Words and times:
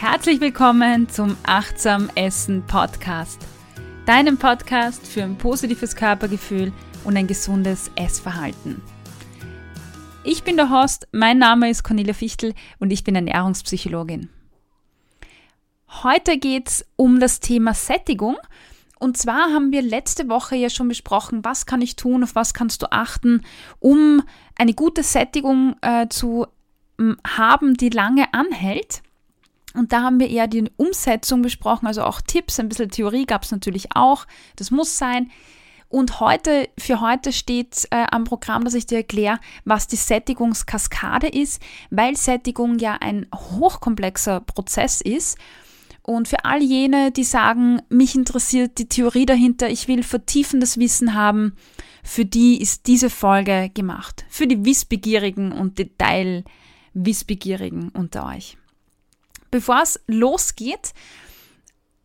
Herzlich 0.00 0.40
willkommen 0.40 1.08
zum 1.08 1.36
Achtsam 1.42 2.08
Essen 2.14 2.64
Podcast, 2.64 3.44
deinem 4.06 4.38
Podcast 4.38 5.04
für 5.04 5.24
ein 5.24 5.36
positives 5.36 5.96
Körpergefühl 5.96 6.72
und 7.02 7.16
ein 7.16 7.26
gesundes 7.26 7.90
Essverhalten. 7.96 8.80
Ich 10.22 10.44
bin 10.44 10.56
der 10.56 10.70
Host, 10.70 11.08
mein 11.10 11.38
Name 11.38 11.68
ist 11.68 11.82
Cornelia 11.82 12.14
Fichtel 12.14 12.54
und 12.78 12.92
ich 12.92 13.02
bin 13.02 13.16
Ernährungspsychologin. 13.16 14.30
Heute 16.04 16.38
geht 16.38 16.68
es 16.68 16.86
um 16.94 17.18
das 17.18 17.40
Thema 17.40 17.74
Sättigung. 17.74 18.36
Und 19.00 19.16
zwar 19.16 19.52
haben 19.52 19.72
wir 19.72 19.82
letzte 19.82 20.28
Woche 20.28 20.54
ja 20.54 20.70
schon 20.70 20.86
besprochen, 20.86 21.44
was 21.44 21.66
kann 21.66 21.82
ich 21.82 21.96
tun, 21.96 22.22
auf 22.22 22.36
was 22.36 22.54
kannst 22.54 22.82
du 22.82 22.92
achten, 22.92 23.42
um 23.80 24.22
eine 24.56 24.74
gute 24.74 25.02
Sättigung 25.02 25.74
äh, 25.82 26.06
zu 26.08 26.46
haben, 27.26 27.74
die 27.74 27.90
lange 27.90 28.32
anhält. 28.32 29.02
Und 29.74 29.92
da 29.92 30.02
haben 30.02 30.18
wir 30.18 30.30
eher 30.30 30.46
die 30.46 30.70
Umsetzung 30.76 31.42
besprochen, 31.42 31.86
also 31.86 32.02
auch 32.02 32.20
Tipps, 32.20 32.58
ein 32.58 32.68
bisschen 32.68 32.90
Theorie 32.90 33.26
gab 33.26 33.42
es 33.42 33.50
natürlich 33.50 33.88
auch. 33.94 34.26
Das 34.56 34.70
muss 34.70 34.98
sein. 34.98 35.30
Und 35.90 36.20
heute, 36.20 36.68
für 36.78 37.00
heute 37.00 37.32
steht 37.32 37.88
äh, 37.90 38.04
am 38.10 38.24
Programm, 38.24 38.64
dass 38.64 38.74
ich 38.74 38.86
dir 38.86 38.98
erkläre, 38.98 39.40
was 39.64 39.86
die 39.86 39.96
Sättigungskaskade 39.96 41.28
ist, 41.28 41.62
weil 41.90 42.14
Sättigung 42.14 42.78
ja 42.78 42.98
ein 43.00 43.26
hochkomplexer 43.34 44.40
Prozess 44.40 45.00
ist. 45.00 45.38
Und 46.02 46.28
für 46.28 46.44
all 46.44 46.62
jene, 46.62 47.10
die 47.10 47.24
sagen, 47.24 47.80
mich 47.88 48.14
interessiert 48.14 48.78
die 48.78 48.88
Theorie 48.88 49.26
dahinter, 49.26 49.70
ich 49.70 49.88
will 49.88 50.02
vertiefendes 50.02 50.78
Wissen 50.78 51.14
haben, 51.14 51.54
für 52.02 52.24
die 52.24 52.60
ist 52.60 52.86
diese 52.86 53.10
Folge 53.10 53.70
gemacht. 53.72 54.24
Für 54.28 54.46
die 54.46 54.64
Wissbegierigen 54.64 55.52
und 55.52 55.78
Detail-Wissbegierigen 55.78 57.90
unter 57.90 58.26
euch. 58.26 58.56
Bevor 59.50 59.82
es 59.82 60.00
losgeht, 60.06 60.92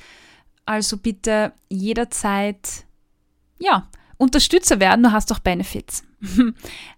Also 0.65 0.97
bitte 0.97 1.53
jederzeit, 1.69 2.85
ja, 3.59 3.87
Unterstützer 4.17 4.79
werden, 4.79 5.03
du 5.03 5.11
hast 5.11 5.31
auch 5.31 5.37
Benefits. 5.39 6.03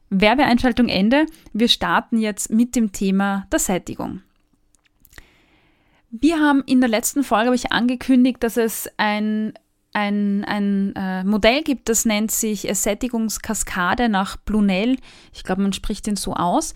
Werbeeinschaltung 0.10 0.88
Ende. 0.90 1.26
Wir 1.54 1.70
starten 1.70 2.20
jetzt 2.20 2.52
mit 2.52 2.76
dem 2.76 2.92
Thema 2.92 3.48
der 3.52 3.60
Sättigung. 3.60 4.22
Wir 6.10 6.40
haben 6.40 6.64
in 6.66 6.82
der 6.82 6.90
letzten 6.90 7.24
Folge 7.24 7.46
habe 7.46 7.56
ich 7.56 7.72
angekündigt, 7.72 8.44
dass 8.44 8.58
es 8.58 8.90
ein 8.98 9.54
ein, 9.94 10.44
ein 10.46 10.96
äh, 10.96 11.24
Modell 11.24 11.64
gibt, 11.64 11.90
das 11.90 12.06
nennt 12.06 12.32
sich 12.32 12.68
Sättigungskaskade 12.72 14.10
nach 14.10 14.38
Blunell. 14.38 14.98
Ich 15.34 15.44
glaube, 15.44 15.62
man 15.62 15.74
spricht 15.74 16.08
den 16.08 16.16
so 16.16 16.34
aus. 16.34 16.74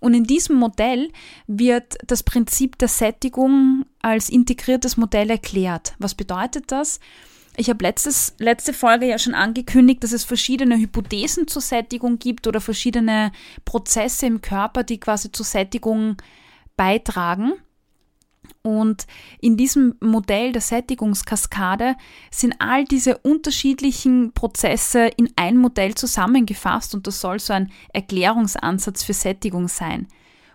Und 0.00 0.14
in 0.14 0.24
diesem 0.24 0.56
Modell 0.56 1.12
wird 1.46 1.96
das 2.06 2.24
Prinzip 2.24 2.76
der 2.78 2.88
Sättigung 2.88 3.86
als 4.00 4.30
integriertes 4.30 4.96
Modell 4.96 5.30
erklärt. 5.30 5.94
Was 5.98 6.16
bedeutet 6.16 6.72
das? 6.72 6.98
Ich 7.56 7.68
habe 7.68 7.84
letzte 7.84 8.72
Folge 8.72 9.06
ja 9.06 9.18
schon 9.18 9.34
angekündigt, 9.34 10.02
dass 10.02 10.12
es 10.12 10.24
verschiedene 10.24 10.78
Hypothesen 10.78 11.46
zur 11.46 11.62
Sättigung 11.62 12.18
gibt 12.18 12.46
oder 12.46 12.60
verschiedene 12.60 13.30
Prozesse 13.64 14.26
im 14.26 14.40
Körper, 14.40 14.84
die 14.84 14.98
quasi 14.98 15.30
zur 15.30 15.44
Sättigung 15.44 16.16
beitragen. 16.76 17.52
Und 18.62 19.06
in 19.40 19.56
diesem 19.56 19.96
Modell 20.00 20.52
der 20.52 20.60
Sättigungskaskade 20.60 21.96
sind 22.30 22.54
all 22.58 22.84
diese 22.84 23.18
unterschiedlichen 23.18 24.32
Prozesse 24.32 25.10
in 25.16 25.30
ein 25.36 25.56
Modell 25.56 25.94
zusammengefasst 25.94 26.94
und 26.94 27.06
das 27.06 27.20
soll 27.20 27.40
so 27.40 27.52
ein 27.52 27.72
Erklärungsansatz 27.92 29.02
für 29.02 29.14
Sättigung 29.14 29.68
sein. 29.68 30.06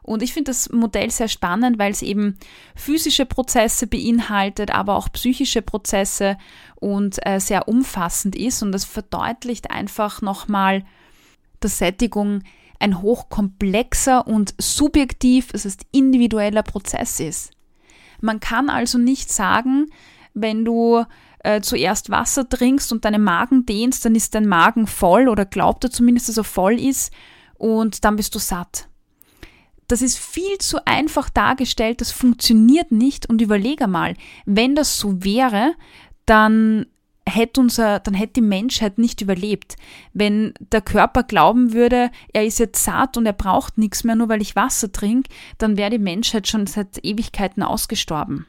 Und 0.07 0.23
ich 0.23 0.31
finde 0.31 0.51
das 0.51 0.69
Modell 0.71 1.11
sehr 1.11 1.27
spannend, 1.27 1.79
weil 1.79 1.91
es 1.91 2.01
eben 2.01 2.37
physische 2.75 3.25
Prozesse 3.25 3.87
beinhaltet, 3.87 4.71
aber 4.71 4.95
auch 4.95 5.11
psychische 5.11 5.61
Prozesse 5.61 6.37
und 6.75 7.17
äh, 7.25 7.41
sehr 7.41 7.67
umfassend 7.67 8.33
ist. 8.33 8.63
Und 8.63 8.71
das 8.71 8.85
verdeutlicht 8.85 9.69
einfach 9.69 10.21
nochmal, 10.21 10.85
dass 11.59 11.79
Sättigung 11.79 12.43
ein 12.79 13.01
hochkomplexer 13.01 14.25
und 14.25 14.55
subjektiv, 14.57 15.51
das 15.51 15.65
heißt 15.65 15.85
individueller 15.91 16.63
Prozess 16.63 17.19
ist. 17.19 17.56
Man 18.21 18.39
kann 18.39 18.69
also 18.69 18.97
nicht 18.97 19.31
sagen, 19.31 19.87
wenn 20.33 20.65
du 20.65 21.03
äh, 21.39 21.61
zuerst 21.61 22.09
Wasser 22.09 22.47
trinkst 22.47 22.91
und 22.91 23.05
deinen 23.05 23.23
Magen 23.23 23.65
dehnst, 23.65 24.05
dann 24.05 24.15
ist 24.15 24.35
dein 24.35 24.47
Magen 24.47 24.87
voll 24.87 25.27
oder 25.27 25.45
glaubt 25.45 25.83
er 25.83 25.91
zumindest, 25.91 26.29
dass 26.29 26.37
er 26.37 26.43
voll 26.43 26.79
ist 26.79 27.13
und 27.55 28.03
dann 28.05 28.15
bist 28.15 28.35
du 28.35 28.39
satt. 28.39 28.87
Das 29.87 30.01
ist 30.01 30.19
viel 30.19 30.57
zu 30.57 30.85
einfach 30.85 31.29
dargestellt, 31.29 32.01
das 32.01 32.11
funktioniert 32.11 32.91
nicht 32.91 33.29
und 33.29 33.41
überlege 33.41 33.87
mal, 33.87 34.15
wenn 34.45 34.75
das 34.75 34.99
so 34.99 35.23
wäre, 35.23 35.73
dann 36.25 36.87
hätte 37.27 37.59
unser, 37.61 37.99
dann 37.99 38.13
hätte 38.13 38.33
die 38.33 38.41
Menschheit 38.41 38.97
nicht 38.97 39.21
überlebt. 39.21 39.75
Wenn 40.13 40.53
der 40.59 40.81
Körper 40.81 41.23
glauben 41.23 41.73
würde, 41.73 42.09
er 42.33 42.45
ist 42.45 42.59
jetzt 42.59 42.83
satt 42.83 43.17
und 43.17 43.25
er 43.25 43.33
braucht 43.33 43.77
nichts 43.77 44.03
mehr, 44.03 44.15
nur 44.15 44.29
weil 44.29 44.41
ich 44.41 44.55
Wasser 44.55 44.91
trinke, 44.91 45.29
dann 45.57 45.77
wäre 45.77 45.91
die 45.91 45.99
Menschheit 45.99 46.47
schon 46.47 46.67
seit 46.67 47.03
Ewigkeiten 47.03 47.63
ausgestorben. 47.63 48.47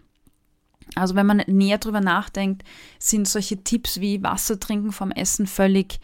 Also 0.95 1.15
wenn 1.15 1.27
man 1.27 1.43
näher 1.47 1.79
drüber 1.79 2.01
nachdenkt, 2.01 2.63
sind 2.99 3.29
solche 3.29 3.63
Tipps 3.63 4.01
wie 4.01 4.23
Wasser 4.23 4.59
trinken 4.59 4.93
vom 4.93 5.11
Essen 5.11 5.47
völlig, 5.47 6.01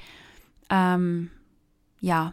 ähm, 0.69 1.31
ja, 2.01 2.33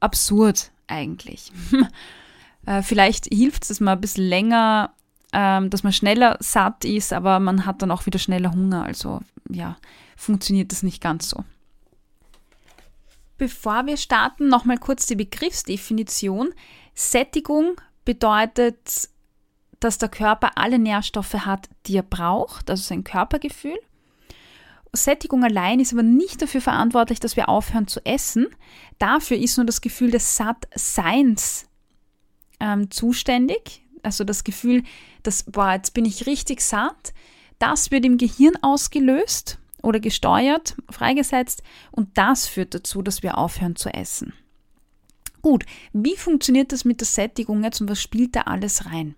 absurd 0.00 0.70
eigentlich. 0.86 1.52
äh, 2.66 2.82
vielleicht 2.82 3.26
hilft 3.26 3.68
es 3.68 3.80
mal 3.80 3.92
ein 3.92 4.00
bisschen 4.00 4.26
länger, 4.28 4.92
ähm, 5.32 5.70
dass 5.70 5.82
man 5.82 5.92
schneller 5.92 6.36
satt 6.40 6.84
ist, 6.84 7.12
aber 7.12 7.40
man 7.40 7.66
hat 7.66 7.82
dann 7.82 7.90
auch 7.90 8.06
wieder 8.06 8.18
schneller 8.18 8.52
Hunger. 8.52 8.84
Also 8.84 9.20
ja, 9.48 9.76
funktioniert 10.16 10.72
das 10.72 10.82
nicht 10.82 11.00
ganz 11.00 11.28
so. 11.28 11.44
Bevor 13.38 13.86
wir 13.86 13.96
starten, 13.96 14.48
nochmal 14.48 14.78
kurz 14.78 15.06
die 15.06 15.16
Begriffsdefinition. 15.16 16.54
Sättigung 16.94 17.80
bedeutet, 18.04 19.08
dass 19.80 19.98
der 19.98 20.08
Körper 20.08 20.52
alle 20.56 20.78
Nährstoffe 20.78 21.34
hat, 21.34 21.68
die 21.86 21.96
er 21.96 22.04
braucht, 22.04 22.70
also 22.70 22.82
sein 22.82 23.02
Körpergefühl. 23.02 23.78
Sättigung 24.92 25.42
allein 25.42 25.80
ist 25.80 25.92
aber 25.92 26.02
nicht 26.02 26.42
dafür 26.42 26.60
verantwortlich, 26.60 27.18
dass 27.18 27.36
wir 27.36 27.48
aufhören 27.48 27.88
zu 27.88 28.04
essen. 28.04 28.48
Dafür 28.98 29.38
ist 29.38 29.56
nur 29.56 29.66
das 29.66 29.80
Gefühl 29.80 30.10
des 30.10 30.36
Sattseins 30.36 31.66
ähm, 32.60 32.90
zuständig. 32.90 33.82
Also 34.02 34.24
das 34.24 34.44
Gefühl, 34.44 34.82
dass, 35.22 35.44
boah, 35.44 35.72
jetzt 35.72 35.94
bin 35.94 36.04
ich 36.04 36.26
richtig 36.26 36.60
satt. 36.60 37.14
Das 37.62 37.92
wird 37.92 38.04
im 38.04 38.18
Gehirn 38.18 38.56
ausgelöst 38.60 39.60
oder 39.84 40.00
gesteuert, 40.00 40.74
freigesetzt 40.90 41.62
und 41.92 42.08
das 42.18 42.48
führt 42.48 42.74
dazu, 42.74 43.02
dass 43.02 43.22
wir 43.22 43.38
aufhören 43.38 43.76
zu 43.76 43.88
essen. 43.88 44.32
Gut, 45.42 45.64
wie 45.92 46.16
funktioniert 46.16 46.72
das 46.72 46.84
mit 46.84 46.98
der 46.98 47.06
Sättigung 47.06 47.62
jetzt 47.62 47.80
und 47.80 47.88
was 47.88 48.02
spielt 48.02 48.34
da 48.34 48.40
alles 48.40 48.86
rein? 48.86 49.14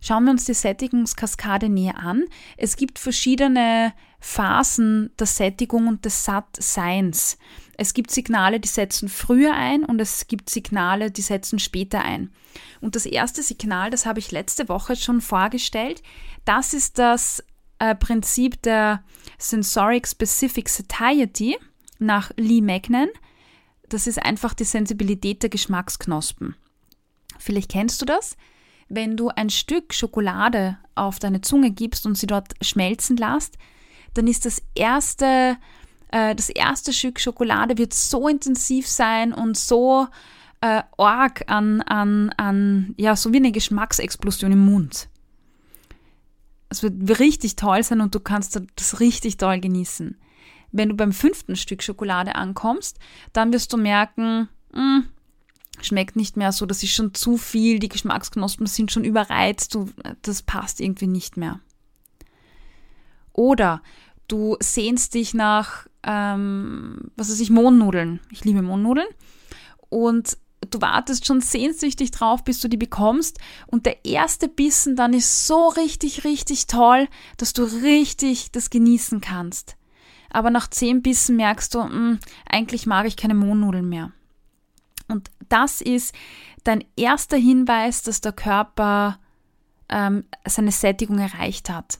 Schauen 0.00 0.24
wir 0.24 0.30
uns 0.30 0.44
die 0.44 0.54
Sättigungskaskade 0.54 1.68
näher 1.68 1.98
an. 1.98 2.24
Es 2.56 2.76
gibt 2.76 2.98
verschiedene 2.98 3.92
Phasen 4.18 5.10
der 5.18 5.26
Sättigung 5.26 5.88
und 5.88 6.04
des 6.04 6.24
Sattseins. 6.24 7.38
Es 7.76 7.94
gibt 7.94 8.10
Signale, 8.10 8.60
die 8.60 8.68
setzen 8.68 9.08
früher 9.08 9.54
ein 9.54 9.84
und 9.84 10.00
es 10.00 10.26
gibt 10.26 10.50
Signale, 10.50 11.10
die 11.10 11.22
setzen 11.22 11.58
später 11.58 12.02
ein. 12.02 12.32
Und 12.80 12.96
das 12.96 13.06
erste 13.06 13.42
Signal, 13.42 13.90
das 13.90 14.06
habe 14.06 14.18
ich 14.18 14.32
letzte 14.32 14.68
Woche 14.68 14.96
schon 14.96 15.20
vorgestellt, 15.20 16.02
das 16.44 16.74
ist 16.74 16.98
das 16.98 17.44
äh, 17.78 17.94
Prinzip 17.94 18.62
der 18.62 19.02
Sensoric 19.38 20.06
Specific 20.06 20.68
Satiety 20.68 21.58
nach 21.98 22.30
Lee 22.36 22.60
Magnan. 22.60 23.08
Das 23.88 24.06
ist 24.06 24.22
einfach 24.22 24.54
die 24.54 24.64
Sensibilität 24.64 25.42
der 25.42 25.50
Geschmacksknospen. 25.50 26.56
Vielleicht 27.38 27.70
kennst 27.70 28.00
du 28.00 28.06
das. 28.06 28.36
Wenn 28.90 29.16
du 29.16 29.28
ein 29.28 29.50
Stück 29.50 29.94
Schokolade 29.94 30.76
auf 30.96 31.20
deine 31.20 31.40
Zunge 31.40 31.70
gibst 31.70 32.06
und 32.06 32.18
sie 32.18 32.26
dort 32.26 32.54
schmelzen 32.60 33.16
lässt, 33.16 33.56
dann 34.14 34.26
ist 34.26 34.44
das 34.44 34.60
erste, 34.74 35.56
äh, 36.10 36.34
das 36.34 36.48
erste 36.48 36.92
Stück 36.92 37.20
Schokolade 37.20 37.78
wird 37.78 37.94
so 37.94 38.26
intensiv 38.26 38.88
sein 38.88 39.32
und 39.32 39.56
so 39.56 40.08
äh, 40.60 40.82
arg 40.98 41.44
an, 41.46 41.82
an, 41.82 42.30
an, 42.36 42.94
ja, 42.98 43.14
so 43.14 43.32
wie 43.32 43.36
eine 43.36 43.52
Geschmacksexplosion 43.52 44.50
im 44.50 44.66
Mund. 44.66 45.08
Das 46.68 46.82
wird 46.82 47.20
richtig 47.20 47.54
toll 47.54 47.84
sein 47.84 48.00
und 48.00 48.14
du 48.14 48.20
kannst 48.20 48.60
das 48.74 48.98
richtig 48.98 49.36
toll 49.36 49.60
genießen. 49.60 50.18
Wenn 50.72 50.88
du 50.88 50.96
beim 50.96 51.12
fünften 51.12 51.54
Stück 51.54 51.84
Schokolade 51.84 52.34
ankommst, 52.34 52.98
dann 53.32 53.52
wirst 53.52 53.72
du 53.72 53.76
merken, 53.76 54.48
mh, 54.72 54.80
hm, 54.80 55.08
schmeckt 55.84 56.16
nicht 56.16 56.36
mehr 56.36 56.52
so, 56.52 56.66
das 56.66 56.82
ist 56.82 56.92
schon 56.92 57.14
zu 57.14 57.36
viel, 57.36 57.78
die 57.78 57.88
Geschmacksknospen 57.88 58.66
sind 58.66 58.92
schon 58.92 59.04
überreizt, 59.04 59.74
du, 59.74 59.88
das 60.22 60.42
passt 60.42 60.80
irgendwie 60.80 61.06
nicht 61.06 61.36
mehr. 61.36 61.60
Oder 63.32 63.82
du 64.28 64.56
sehnst 64.60 65.14
dich 65.14 65.34
nach, 65.34 65.86
ähm, 66.02 67.10
was 67.16 67.30
weiß 67.30 67.40
ich, 67.40 67.50
Mohnnudeln. 67.50 68.20
Ich 68.30 68.44
liebe 68.44 68.62
Mohnnudeln. 68.62 69.08
Und 69.88 70.36
du 70.68 70.80
wartest 70.80 71.26
schon 71.26 71.40
sehnsüchtig 71.40 72.10
drauf, 72.10 72.44
bis 72.44 72.60
du 72.60 72.68
die 72.68 72.76
bekommst. 72.76 73.38
Und 73.66 73.86
der 73.86 74.04
erste 74.04 74.48
Bissen 74.48 74.96
dann 74.96 75.14
ist 75.14 75.46
so 75.46 75.68
richtig, 75.68 76.24
richtig 76.24 76.66
toll, 76.66 77.08
dass 77.36 77.52
du 77.52 77.64
richtig 77.64 78.52
das 78.52 78.70
genießen 78.70 79.20
kannst. 79.20 79.76
Aber 80.30 80.50
nach 80.50 80.68
zehn 80.68 81.02
Bissen 81.02 81.36
merkst 81.36 81.74
du, 81.74 81.80
mh, 81.80 81.88
hm, 81.88 82.18
eigentlich 82.48 82.86
mag 82.86 83.06
ich 83.06 83.16
keine 83.16 83.34
Mohnnudeln 83.34 83.88
mehr. 83.88 84.12
Und 85.08 85.30
das 85.50 85.80
ist 85.80 86.14
dein 86.64 86.84
erster 86.96 87.36
Hinweis, 87.36 88.02
dass 88.02 88.20
der 88.20 88.32
Körper 88.32 89.18
ähm, 89.88 90.24
seine 90.46 90.72
Sättigung 90.72 91.18
erreicht 91.18 91.68
hat. 91.68 91.98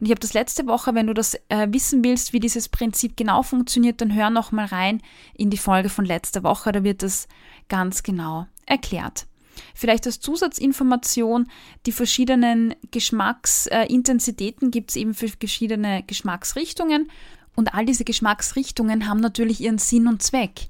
Und 0.00 0.06
ich 0.06 0.10
habe 0.12 0.20
das 0.20 0.32
letzte 0.32 0.66
Woche, 0.66 0.94
wenn 0.94 1.08
du 1.08 1.14
das 1.14 1.34
äh, 1.48 1.66
wissen 1.70 2.04
willst, 2.04 2.32
wie 2.32 2.40
dieses 2.40 2.68
Prinzip 2.68 3.16
genau 3.16 3.42
funktioniert, 3.42 4.00
dann 4.00 4.14
hör 4.14 4.30
noch 4.30 4.52
mal 4.52 4.66
rein 4.66 5.02
in 5.34 5.50
die 5.50 5.58
Folge 5.58 5.88
von 5.88 6.04
letzter 6.04 6.44
Woche, 6.44 6.70
da 6.70 6.84
wird 6.84 7.02
das 7.02 7.26
ganz 7.68 8.02
genau 8.02 8.46
erklärt. 8.64 9.26
Vielleicht 9.74 10.06
als 10.06 10.20
Zusatzinformation, 10.20 11.48
die 11.84 11.92
verschiedenen 11.92 12.76
Geschmacksintensitäten 12.92 14.68
äh, 14.68 14.70
gibt 14.70 14.90
es 14.90 14.96
eben 14.96 15.14
für 15.14 15.28
verschiedene 15.28 16.04
Geschmacksrichtungen 16.06 17.10
und 17.56 17.74
all 17.74 17.84
diese 17.84 18.04
Geschmacksrichtungen 18.04 19.08
haben 19.08 19.18
natürlich 19.18 19.60
ihren 19.60 19.78
Sinn 19.78 20.06
und 20.06 20.22
Zweck. 20.22 20.68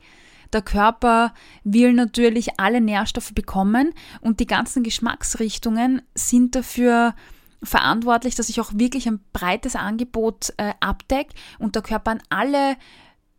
Der 0.52 0.62
Körper 0.62 1.34
will 1.64 1.92
natürlich 1.92 2.58
alle 2.58 2.80
Nährstoffe 2.80 3.32
bekommen 3.34 3.92
und 4.20 4.40
die 4.40 4.46
ganzen 4.46 4.82
Geschmacksrichtungen 4.82 6.02
sind 6.14 6.54
dafür 6.54 7.14
verantwortlich, 7.62 8.34
dass 8.34 8.48
ich 8.48 8.60
auch 8.60 8.70
wirklich 8.74 9.06
ein 9.08 9.20
breites 9.32 9.76
Angebot 9.76 10.52
äh, 10.56 10.72
abdecke 10.80 11.34
und 11.58 11.74
der 11.74 11.82
Körper 11.82 12.12
an 12.12 12.22
alle 12.28 12.76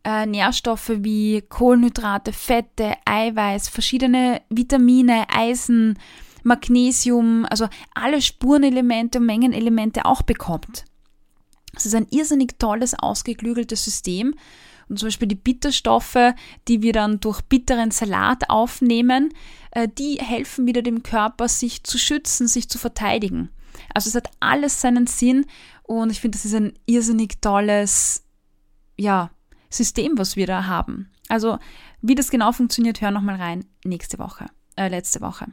äh, 0.04 0.26
Nährstoffe 0.26 0.92
wie 0.98 1.42
Kohlenhydrate, 1.42 2.34
Fette, 2.34 2.94
Eiweiß, 3.06 3.70
verschiedene 3.70 4.42
Vitamine, 4.50 5.26
Eisen, 5.30 5.98
Magnesium, 6.44 7.46
also 7.50 7.68
alle 7.94 8.22
Spurenelemente 8.22 9.20
und 9.20 9.26
Mengenelemente 9.26 10.06
auch 10.06 10.22
bekommt. 10.22 10.86
Es 11.76 11.86
ist 11.86 11.96
ein 11.96 12.08
irrsinnig 12.10 12.60
tolles, 12.60 12.98
ausgeklügeltes 12.98 13.84
System. 13.84 14.36
Und 14.90 15.00
zum 15.00 15.08
Beispiel 15.08 15.28
die 15.28 15.36
Bitterstoffe, 15.36 16.34
die 16.68 16.82
wir 16.82 16.94
dann 16.94 17.20
durch 17.20 17.42
bitteren 17.42 17.92
Salat 17.92 18.50
aufnehmen, 18.50 19.32
äh, 19.72 19.88
die 19.88 20.16
helfen 20.16 20.66
wieder 20.66 20.82
dem 20.82 21.04
Körper, 21.04 21.48
sich 21.48 21.84
zu 21.84 21.98
schützen, 21.98 22.48
sich 22.48 22.70
zu 22.70 22.78
verteidigen. 22.80 23.50
Also 23.94 24.10
es 24.10 24.16
hat 24.16 24.30
alles 24.40 24.82
seinen 24.82 25.08
Sinn 25.08 25.46
und 25.84 26.12
ich 26.12 26.20
finde, 26.20 26.38
das 26.38 26.46
ist 26.46 26.56
ein 26.56 26.74
irrsinnig 26.86 27.40
tolles, 27.42 28.24
ja, 28.98 29.32
System, 29.70 30.18
was 30.18 30.36
wir 30.36 30.48
da 30.48 30.66
haben. 30.66 31.10
Also, 31.28 31.60
wie 32.02 32.16
das 32.16 32.32
genau 32.32 32.52
funktioniert, 32.52 33.02
hör 33.02 33.12
nochmal 33.12 33.36
rein 33.36 33.66
nächste 33.84 34.18
Woche, 34.18 34.48
äh, 34.76 34.88
letzte 34.88 35.22
Woche. 35.22 35.46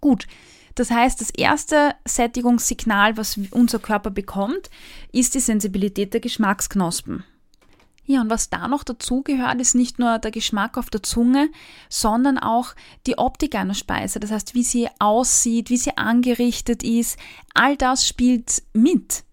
Gut. 0.00 0.26
Das 0.74 0.90
heißt, 0.90 1.20
das 1.20 1.30
erste 1.30 1.94
Sättigungssignal, 2.04 3.16
was 3.16 3.38
unser 3.50 3.78
Körper 3.78 4.10
bekommt, 4.10 4.68
ist 5.10 5.34
die 5.34 5.40
Sensibilität 5.40 6.12
der 6.12 6.20
Geschmacksknospen. 6.20 7.24
Ja, 8.06 8.20
und 8.20 8.30
was 8.30 8.50
da 8.50 8.68
noch 8.68 8.84
dazu 8.84 9.22
gehört, 9.22 9.60
ist 9.60 9.74
nicht 9.74 9.98
nur 9.98 10.18
der 10.18 10.30
Geschmack 10.30 10.78
auf 10.78 10.90
der 10.90 11.02
Zunge, 11.02 11.50
sondern 11.88 12.38
auch 12.38 12.74
die 13.06 13.18
Optik 13.18 13.56
einer 13.56 13.74
Speise. 13.74 14.20
Das 14.20 14.30
heißt, 14.30 14.54
wie 14.54 14.62
sie 14.62 14.88
aussieht, 15.00 15.70
wie 15.70 15.76
sie 15.76 15.96
angerichtet 15.96 16.84
ist. 16.84 17.18
All 17.52 17.76
das 17.76 18.06
spielt 18.06 18.62
mit. 18.72 19.24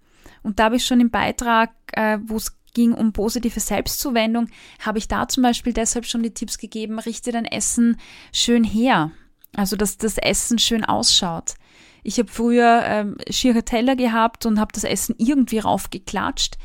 Und 0.42 0.60
da 0.60 0.66
habe 0.66 0.78
ich 0.78 0.86
schon 0.86 1.00
im 1.00 1.12
Beitrag, 1.12 1.72
äh, 1.94 2.18
wo 2.24 2.38
es 2.38 2.58
ging 2.74 2.94
um 2.94 3.14
positive 3.14 3.60
Selbstzuwendung, 3.60 4.50
habe 4.80 4.98
ich 4.98 5.08
da 5.08 5.28
zum 5.28 5.44
Beispiel 5.44 5.74
deshalb 5.74 6.08
schon 6.08 6.24
die 6.24 6.34
Tipps 6.34 6.58
gegeben, 6.58 6.98
richte 6.98 7.32
dein 7.32 7.46
Essen 7.46 8.00
schön 8.32 8.64
her. 8.64 9.12
Also, 9.56 9.76
dass 9.76 9.98
das 9.98 10.18
Essen 10.18 10.58
schön 10.58 10.84
ausschaut. 10.84 11.54
Ich 12.02 12.18
habe 12.18 12.30
früher 12.30 12.82
ähm, 12.86 13.18
schiere 13.30 13.64
Teller 13.64 13.96
gehabt 13.96 14.48
und 14.48 14.60
habe 14.60 14.74
das 14.74 14.84
Essen 14.84 15.16
irgendwie 15.20 15.60
raufgeklatscht. 15.60 16.58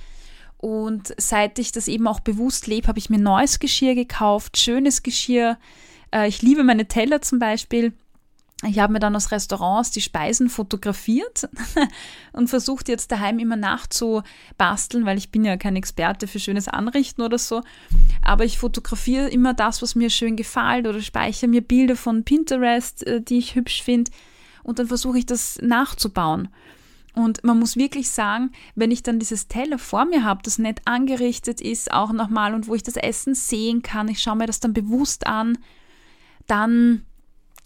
Und 0.58 1.14
seit 1.16 1.58
ich 1.58 1.72
das 1.72 1.88
eben 1.88 2.06
auch 2.08 2.20
bewusst 2.20 2.66
lebe, 2.66 2.88
habe 2.88 2.98
ich 2.98 3.10
mir 3.10 3.18
neues 3.18 3.60
Geschirr 3.60 3.94
gekauft, 3.94 4.58
schönes 4.58 5.02
Geschirr. 5.02 5.56
Äh, 6.12 6.28
ich 6.28 6.42
liebe 6.42 6.64
meine 6.64 6.86
Teller 6.86 7.22
zum 7.22 7.38
Beispiel. 7.38 7.92
Ich 8.66 8.80
habe 8.80 8.92
mir 8.92 8.98
dann 8.98 9.14
aus 9.14 9.30
Restaurants 9.30 9.92
die 9.92 10.00
Speisen 10.00 10.48
fotografiert 10.50 11.48
und 12.32 12.48
versucht 12.50 12.88
jetzt 12.88 13.12
daheim 13.12 13.38
immer 13.38 13.54
nachzubasteln, 13.54 15.06
weil 15.06 15.16
ich 15.16 15.30
bin 15.30 15.44
ja 15.44 15.56
kein 15.56 15.76
Experte 15.76 16.26
für 16.26 16.40
schönes 16.40 16.66
Anrichten 16.66 17.22
oder 17.22 17.38
so. 17.38 17.62
Aber 18.20 18.44
ich 18.44 18.58
fotografiere 18.58 19.28
immer 19.28 19.54
das, 19.54 19.80
was 19.80 19.94
mir 19.94 20.10
schön 20.10 20.34
gefällt 20.34 20.88
oder 20.88 21.00
speichere 21.00 21.48
mir 21.48 21.62
Bilder 21.62 21.94
von 21.94 22.24
Pinterest, 22.24 23.06
äh, 23.06 23.20
die 23.20 23.38
ich 23.38 23.54
hübsch 23.54 23.84
finde. 23.84 24.10
Und 24.64 24.80
dann 24.80 24.88
versuche 24.88 25.18
ich 25.18 25.26
das 25.26 25.60
nachzubauen. 25.62 26.48
Und 27.14 27.42
man 27.42 27.58
muss 27.58 27.76
wirklich 27.76 28.10
sagen, 28.10 28.52
wenn 28.74 28.90
ich 28.90 29.02
dann 29.02 29.18
dieses 29.18 29.48
Teller 29.48 29.78
vor 29.78 30.04
mir 30.04 30.24
habe, 30.24 30.42
das 30.42 30.58
nett 30.58 30.80
angerichtet 30.84 31.60
ist, 31.60 31.92
auch 31.92 32.12
nochmal 32.12 32.54
und 32.54 32.68
wo 32.68 32.74
ich 32.74 32.82
das 32.82 32.96
Essen 32.96 33.34
sehen 33.34 33.82
kann, 33.82 34.08
ich 34.08 34.22
schaue 34.22 34.36
mir 34.36 34.46
das 34.46 34.60
dann 34.60 34.72
bewusst 34.72 35.26
an, 35.26 35.58
dann 36.46 37.04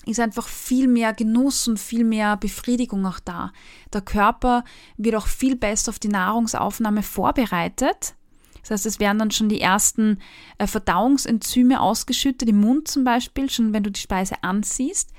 ist 0.06 0.20
einfach 0.20 0.48
viel 0.48 0.88
mehr 0.88 1.12
Genuss 1.12 1.68
und 1.68 1.78
viel 1.78 2.04
mehr 2.04 2.36
Befriedigung 2.36 3.06
auch 3.06 3.20
da. 3.20 3.52
Der 3.92 4.00
Körper 4.00 4.64
wird 4.96 5.14
auch 5.14 5.26
viel 5.26 5.56
besser 5.56 5.90
auf 5.90 5.98
die 5.98 6.08
Nahrungsaufnahme 6.08 7.02
vorbereitet. 7.02 8.14
Das 8.62 8.70
heißt, 8.70 8.86
es 8.86 9.00
werden 9.00 9.18
dann 9.18 9.30
schon 9.30 9.48
die 9.48 9.60
ersten 9.60 10.18
äh, 10.58 10.66
Verdauungsenzyme 10.66 11.80
ausgeschüttet, 11.80 12.48
im 12.48 12.60
Mund 12.60 12.88
zum 12.88 13.04
Beispiel, 13.04 13.50
schon 13.50 13.72
wenn 13.72 13.82
du 13.82 13.90
die 13.90 14.00
Speise 14.00 14.36
ansiehst. 14.42 15.12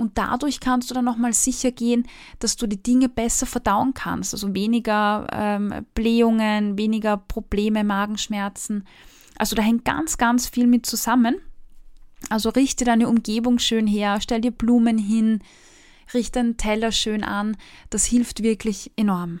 Und 0.00 0.16
dadurch 0.16 0.60
kannst 0.60 0.90
du 0.90 0.94
dann 0.94 1.04
nochmal 1.04 1.34
sicher 1.34 1.72
gehen, 1.72 2.06
dass 2.38 2.56
du 2.56 2.66
die 2.66 2.82
Dinge 2.82 3.08
besser 3.08 3.44
verdauen 3.46 3.92
kannst. 3.92 4.32
Also 4.32 4.54
weniger 4.54 5.26
ähm, 5.30 5.86
Blähungen, 5.94 6.78
weniger 6.78 7.18
Probleme, 7.18 7.84
Magenschmerzen. 7.84 8.86
Also 9.36 9.56
da 9.56 9.62
hängt 9.62 9.84
ganz, 9.84 10.16
ganz 10.16 10.48
viel 10.48 10.66
mit 10.66 10.86
zusammen. 10.86 11.36
Also 12.30 12.48
richte 12.48 12.84
deine 12.84 13.08
Umgebung 13.08 13.58
schön 13.58 13.86
her, 13.86 14.18
stell 14.20 14.40
dir 14.40 14.50
Blumen 14.50 14.98
hin, 14.98 15.40
richte 16.14 16.40
einen 16.40 16.56
Teller 16.56 16.92
schön 16.92 17.22
an. 17.22 17.56
Das 17.90 18.04
hilft 18.04 18.42
wirklich 18.42 18.92
enorm. 18.96 19.40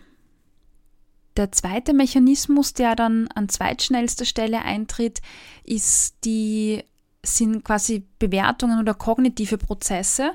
Der 1.36 1.52
zweite 1.52 1.94
Mechanismus, 1.94 2.74
der 2.74 2.96
dann 2.96 3.28
an 3.28 3.48
zweitschnellster 3.48 4.26
Stelle 4.26 4.62
eintritt, 4.62 5.22
ist 5.64 6.16
die 6.24 6.82
sind 7.24 7.64
quasi 7.64 8.06
Bewertungen 8.18 8.80
oder 8.80 8.94
kognitive 8.94 9.58
Prozesse. 9.58 10.32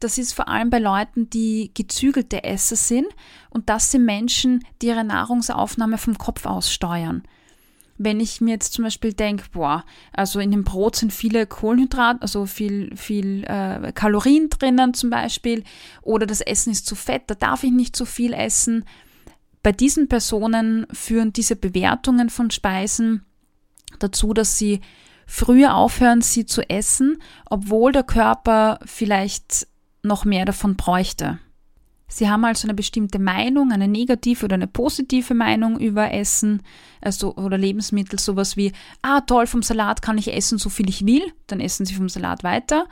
Das 0.00 0.18
ist 0.18 0.32
vor 0.32 0.48
allem 0.48 0.70
bei 0.70 0.78
Leuten, 0.78 1.30
die 1.30 1.70
gezügelte 1.74 2.44
Esser 2.44 2.76
sind 2.76 3.06
und 3.50 3.68
das 3.68 3.90
sind 3.90 4.04
Menschen, 4.04 4.64
die 4.82 4.88
ihre 4.88 5.04
Nahrungsaufnahme 5.04 5.98
vom 5.98 6.18
Kopf 6.18 6.46
aus 6.46 6.70
steuern. 6.70 7.22
Wenn 7.96 8.18
ich 8.18 8.40
mir 8.40 8.50
jetzt 8.50 8.72
zum 8.72 8.84
Beispiel 8.84 9.12
denke, 9.12 9.44
boah, 9.52 9.84
also 10.12 10.40
in 10.40 10.50
dem 10.50 10.64
Brot 10.64 10.96
sind 10.96 11.12
viele 11.12 11.46
Kohlenhydrate, 11.46 12.22
also 12.22 12.44
viel, 12.44 12.94
viel 12.96 13.44
äh, 13.44 13.92
Kalorien 13.92 14.50
drinnen 14.50 14.94
zum 14.94 15.10
Beispiel, 15.10 15.62
oder 16.02 16.26
das 16.26 16.40
Essen 16.40 16.72
ist 16.72 16.86
zu 16.86 16.96
fett, 16.96 17.22
da 17.28 17.34
darf 17.36 17.62
ich 17.62 17.70
nicht 17.70 17.94
zu 17.94 18.04
viel 18.04 18.32
essen. 18.32 18.84
Bei 19.62 19.70
diesen 19.70 20.08
Personen 20.08 20.86
führen 20.92 21.32
diese 21.32 21.54
Bewertungen 21.54 22.30
von 22.30 22.50
Speisen 22.50 23.24
dazu, 24.00 24.34
dass 24.34 24.58
sie 24.58 24.80
früher 25.26 25.74
aufhören, 25.74 26.20
sie 26.20 26.46
zu 26.46 26.68
essen, 26.68 27.18
obwohl 27.48 27.92
der 27.92 28.02
Körper 28.02 28.78
vielleicht 28.84 29.66
noch 30.02 30.24
mehr 30.24 30.44
davon 30.44 30.76
bräuchte. 30.76 31.38
Sie 32.06 32.28
haben 32.28 32.44
also 32.44 32.66
eine 32.66 32.74
bestimmte 32.74 33.18
Meinung, 33.18 33.72
eine 33.72 33.88
negative 33.88 34.44
oder 34.44 34.54
eine 34.54 34.66
positive 34.66 35.34
Meinung 35.34 35.80
über 35.80 36.12
Essen 36.12 36.62
also, 37.00 37.34
oder 37.34 37.58
Lebensmittel, 37.58 38.18
sowas 38.18 38.56
wie, 38.56 38.72
ah 39.02 39.20
toll, 39.22 39.46
vom 39.46 39.62
Salat 39.62 40.00
kann 40.00 40.18
ich 40.18 40.32
essen, 40.32 40.58
so 40.58 40.68
viel 40.68 40.88
ich 40.88 41.04
will, 41.04 41.32
dann 41.46 41.60
essen 41.60 41.86
Sie 41.86 41.94
vom 41.94 42.08
Salat 42.08 42.44
weiter. 42.44 42.86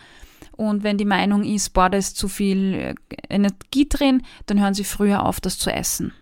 Und 0.57 0.83
wenn 0.83 0.99
die 0.99 1.05
Meinung 1.05 1.45
ist, 1.45 1.71
boah, 1.71 1.89
da 1.89 1.99
ist 1.99 2.17
zu 2.17 2.29
viel 2.29 2.75
äh, 2.75 2.95
Energie 3.29 3.89
drin, 3.89 4.23
dann 4.47 4.61
hören 4.61 4.75
Sie 4.75 4.85
früher 4.85 5.25
auf, 5.25 5.41
das 5.41 5.59
zu 5.59 5.71
essen. 5.71 6.13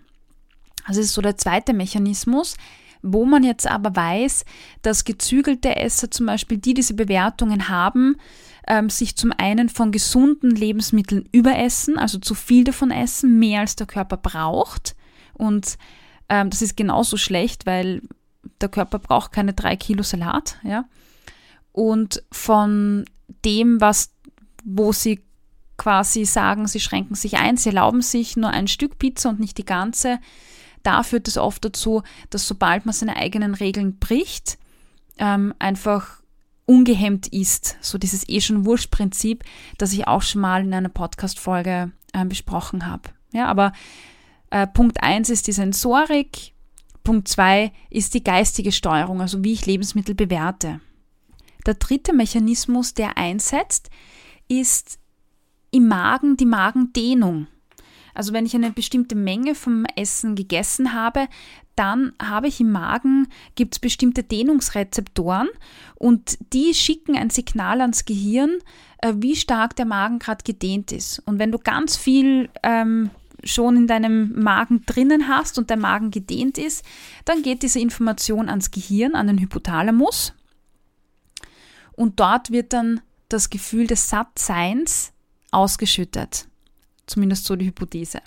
Also 0.84 1.00
das 1.00 1.08
ist 1.08 1.14
so 1.14 1.22
der 1.22 1.36
zweite 1.36 1.72
Mechanismus. 1.72 2.56
Wo 3.02 3.24
man 3.24 3.44
jetzt 3.44 3.66
aber 3.66 3.94
weiß, 3.94 4.44
dass 4.82 5.04
gezügelte 5.04 5.76
Esser 5.76 6.10
zum 6.10 6.26
Beispiel, 6.26 6.58
die 6.58 6.74
diese 6.74 6.94
Bewertungen 6.94 7.68
haben, 7.68 8.16
ähm, 8.66 8.90
sich 8.90 9.16
zum 9.16 9.32
einen 9.36 9.68
von 9.68 9.90
gesunden 9.92 10.50
Lebensmitteln 10.50 11.28
überessen, 11.32 11.98
also 11.98 12.18
zu 12.18 12.34
viel 12.34 12.64
davon 12.64 12.90
essen, 12.90 13.38
mehr 13.38 13.60
als 13.60 13.76
der 13.76 13.86
Körper 13.86 14.16
braucht. 14.16 14.94
Und 15.32 15.78
ähm, 16.28 16.50
das 16.50 16.62
ist 16.62 16.76
genauso 16.76 17.16
schlecht, 17.16 17.66
weil 17.66 18.02
der 18.60 18.68
Körper 18.68 18.98
braucht 18.98 19.32
keine 19.32 19.54
drei 19.54 19.76
Kilo 19.76 20.02
Salat, 20.02 20.58
ja. 20.62 20.84
Und 21.72 22.22
von 22.32 23.04
dem, 23.44 23.80
was, 23.80 24.12
wo 24.64 24.92
sie 24.92 25.22
quasi 25.76 26.24
sagen, 26.24 26.66
sie 26.66 26.80
schränken 26.80 27.14
sich 27.14 27.38
ein, 27.38 27.56
sie 27.56 27.70
erlauben 27.70 28.02
sich 28.02 28.36
nur 28.36 28.50
ein 28.50 28.68
Stück 28.68 28.98
Pizza 28.98 29.30
und 29.30 29.40
nicht 29.40 29.56
die 29.56 29.64
ganze, 29.64 30.18
da 30.82 31.02
führt 31.02 31.28
es 31.28 31.36
oft 31.36 31.64
dazu, 31.64 32.02
dass 32.30 32.46
sobald 32.46 32.86
man 32.86 32.92
seine 32.92 33.16
eigenen 33.16 33.54
Regeln 33.54 33.98
bricht, 33.98 34.58
ähm, 35.18 35.54
einfach 35.58 36.20
ungehemmt 36.66 37.26
ist. 37.26 37.76
So 37.80 37.98
dieses 37.98 38.28
eh 38.28 38.40
schon 38.40 38.64
Wurscht-Prinzip, 38.64 39.44
das 39.78 39.92
ich 39.92 40.06
auch 40.06 40.22
schon 40.22 40.40
mal 40.40 40.62
in 40.62 40.72
einer 40.72 40.88
Podcast-Folge 40.88 41.92
äh, 42.12 42.24
besprochen 42.24 42.86
habe. 42.86 43.10
Ja, 43.32 43.46
aber 43.46 43.72
äh, 44.50 44.66
Punkt 44.66 45.02
1 45.02 45.30
ist 45.30 45.46
die 45.46 45.52
Sensorik, 45.52 46.52
Punkt 47.02 47.28
2 47.28 47.72
ist 47.88 48.14
die 48.14 48.22
geistige 48.22 48.72
Steuerung, 48.72 49.20
also 49.20 49.42
wie 49.42 49.52
ich 49.52 49.66
Lebensmittel 49.66 50.14
bewerte. 50.14 50.80
Der 51.66 51.74
dritte 51.74 52.12
Mechanismus, 52.12 52.94
der 52.94 53.18
einsetzt, 53.18 53.90
ist 54.48 54.98
im 55.70 55.88
Magen 55.88 56.36
die 56.36 56.46
Magendehnung. 56.46 57.46
Also 58.14 58.32
wenn 58.32 58.46
ich 58.46 58.54
eine 58.54 58.70
bestimmte 58.70 59.14
Menge 59.14 59.54
vom 59.54 59.84
Essen 59.96 60.34
gegessen 60.34 60.92
habe, 60.92 61.28
dann 61.76 62.12
habe 62.20 62.48
ich 62.48 62.60
im 62.60 62.72
Magen, 62.72 63.28
gibt 63.54 63.74
es 63.74 63.78
bestimmte 63.78 64.22
Dehnungsrezeptoren 64.22 65.48
und 65.94 66.36
die 66.52 66.74
schicken 66.74 67.16
ein 67.16 67.30
Signal 67.30 67.80
ans 67.80 68.04
Gehirn, 68.04 68.58
äh, 68.98 69.14
wie 69.16 69.34
stark 69.34 69.76
der 69.76 69.86
Magen 69.86 70.18
gerade 70.18 70.44
gedehnt 70.44 70.92
ist. 70.92 71.20
Und 71.20 71.38
wenn 71.38 71.52
du 71.52 71.58
ganz 71.58 71.96
viel 71.96 72.50
ähm, 72.62 73.10
schon 73.44 73.76
in 73.76 73.86
deinem 73.86 74.42
Magen 74.42 74.82
drinnen 74.84 75.28
hast 75.28 75.58
und 75.58 75.70
der 75.70 75.78
Magen 75.78 76.10
gedehnt 76.10 76.58
ist, 76.58 76.84
dann 77.24 77.42
geht 77.42 77.62
diese 77.62 77.80
Information 77.80 78.48
ans 78.48 78.70
Gehirn, 78.70 79.14
an 79.14 79.28
den 79.28 79.38
Hypothalamus. 79.38 80.34
Und 81.92 82.20
dort 82.20 82.50
wird 82.50 82.72
dann 82.72 83.00
das 83.28 83.48
Gefühl 83.48 83.86
des 83.86 84.10
Sattseins 84.10 85.12
ausgeschüttet. 85.50 86.49
Zumindest 87.10 87.44
so 87.44 87.56
die 87.56 87.66
Hypothese. 87.66 88.20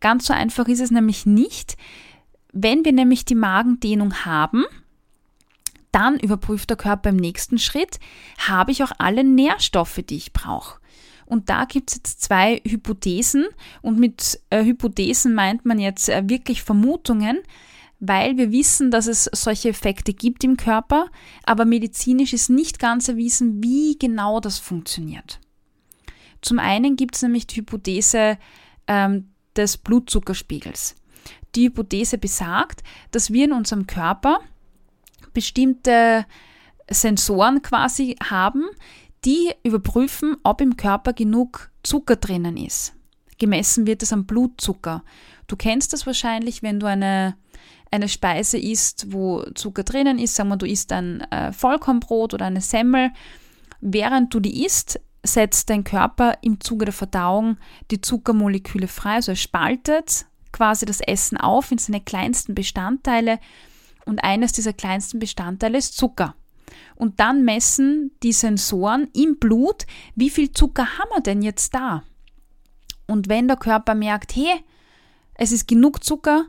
Ganz 0.00 0.26
so 0.26 0.34
einfach 0.34 0.68
ist 0.68 0.80
es 0.80 0.90
nämlich 0.90 1.26
nicht. 1.26 1.76
Wenn 2.52 2.84
wir 2.84 2.92
nämlich 2.92 3.24
die 3.24 3.34
Magendehnung 3.34 4.24
haben, 4.24 4.64
dann 5.92 6.18
überprüft 6.18 6.70
der 6.70 6.76
Körper 6.76 7.10
im 7.10 7.16
nächsten 7.16 7.58
Schritt, 7.58 7.98
habe 8.38 8.72
ich 8.72 8.82
auch 8.82 8.92
alle 8.98 9.24
Nährstoffe, 9.24 10.00
die 10.08 10.16
ich 10.16 10.32
brauche. 10.32 10.78
Und 11.26 11.48
da 11.48 11.64
gibt 11.64 11.90
es 11.90 11.96
jetzt 11.96 12.20
zwei 12.22 12.60
Hypothesen. 12.66 13.46
Und 13.80 13.98
mit 13.98 14.40
äh, 14.50 14.64
Hypothesen 14.64 15.34
meint 15.34 15.64
man 15.64 15.78
jetzt 15.78 16.08
äh, 16.08 16.28
wirklich 16.28 16.62
Vermutungen, 16.62 17.38
weil 18.00 18.36
wir 18.36 18.50
wissen, 18.50 18.90
dass 18.90 19.06
es 19.06 19.30
solche 19.32 19.68
Effekte 19.68 20.12
gibt 20.12 20.44
im 20.44 20.56
Körper, 20.56 21.06
aber 21.44 21.64
medizinisch 21.64 22.32
ist 22.32 22.50
nicht 22.50 22.80
ganz 22.80 23.08
erwiesen, 23.08 23.62
wie 23.62 23.96
genau 23.96 24.40
das 24.40 24.58
funktioniert. 24.58 25.38
Zum 26.42 26.58
einen 26.58 26.96
gibt 26.96 27.16
es 27.16 27.22
nämlich 27.22 27.46
die 27.46 27.56
Hypothese 27.56 28.38
ähm, 28.86 29.30
des 29.56 29.78
Blutzuckerspiegels. 29.78 30.96
Die 31.54 31.66
Hypothese 31.66 32.18
besagt, 32.18 32.82
dass 33.10 33.32
wir 33.32 33.44
in 33.44 33.52
unserem 33.52 33.86
Körper 33.86 34.40
bestimmte 35.32 36.26
Sensoren 36.90 37.62
quasi 37.62 38.16
haben, 38.22 38.64
die 39.24 39.52
überprüfen, 39.62 40.36
ob 40.42 40.60
im 40.60 40.76
Körper 40.76 41.12
genug 41.12 41.70
Zucker 41.82 42.16
drinnen 42.16 42.56
ist. 42.56 42.94
Gemessen 43.38 43.86
wird 43.86 44.02
es 44.02 44.12
am 44.12 44.26
Blutzucker. 44.26 45.04
Du 45.46 45.56
kennst 45.56 45.92
das 45.92 46.06
wahrscheinlich, 46.06 46.62
wenn 46.62 46.80
du 46.80 46.86
eine, 46.86 47.36
eine 47.90 48.08
Speise 48.08 48.58
isst, 48.58 49.12
wo 49.12 49.42
Zucker 49.54 49.84
drinnen 49.84 50.18
ist. 50.18 50.34
Sagen 50.34 50.48
wir, 50.48 50.56
du 50.56 50.66
isst 50.66 50.92
ein 50.92 51.20
äh, 51.30 51.52
Vollkornbrot 51.52 52.34
oder 52.34 52.46
eine 52.46 52.60
Semmel. 52.60 53.10
Während 53.80 54.32
du 54.32 54.40
die 54.40 54.64
isst, 54.64 55.00
setzt 55.22 55.70
dein 55.70 55.84
Körper 55.84 56.38
im 56.42 56.60
Zuge 56.60 56.86
der 56.86 56.94
Verdauung 56.94 57.56
die 57.90 58.00
Zuckermoleküle 58.00 58.88
frei. 58.88 59.14
Also 59.14 59.32
er 59.32 59.36
spaltet 59.36 60.26
quasi 60.52 60.84
das 60.84 61.00
Essen 61.00 61.38
auf 61.38 61.70
in 61.70 61.78
seine 61.78 62.00
kleinsten 62.00 62.54
Bestandteile 62.54 63.38
und 64.04 64.22
eines 64.24 64.52
dieser 64.52 64.72
kleinsten 64.72 65.18
Bestandteile 65.18 65.78
ist 65.78 65.96
Zucker. 65.96 66.34
Und 66.96 67.20
dann 67.20 67.44
messen 67.44 68.12
die 68.22 68.32
Sensoren 68.32 69.08
im 69.14 69.38
Blut, 69.38 69.86
wie 70.14 70.30
viel 70.30 70.52
Zucker 70.52 70.98
haben 70.98 71.10
wir 71.14 71.22
denn 71.22 71.42
jetzt 71.42 71.74
da? 71.74 72.02
Und 73.06 73.28
wenn 73.28 73.48
der 73.48 73.56
Körper 73.56 73.94
merkt, 73.94 74.34
hey, 74.36 74.64
es 75.34 75.52
ist 75.52 75.68
genug 75.68 76.04
Zucker, 76.04 76.46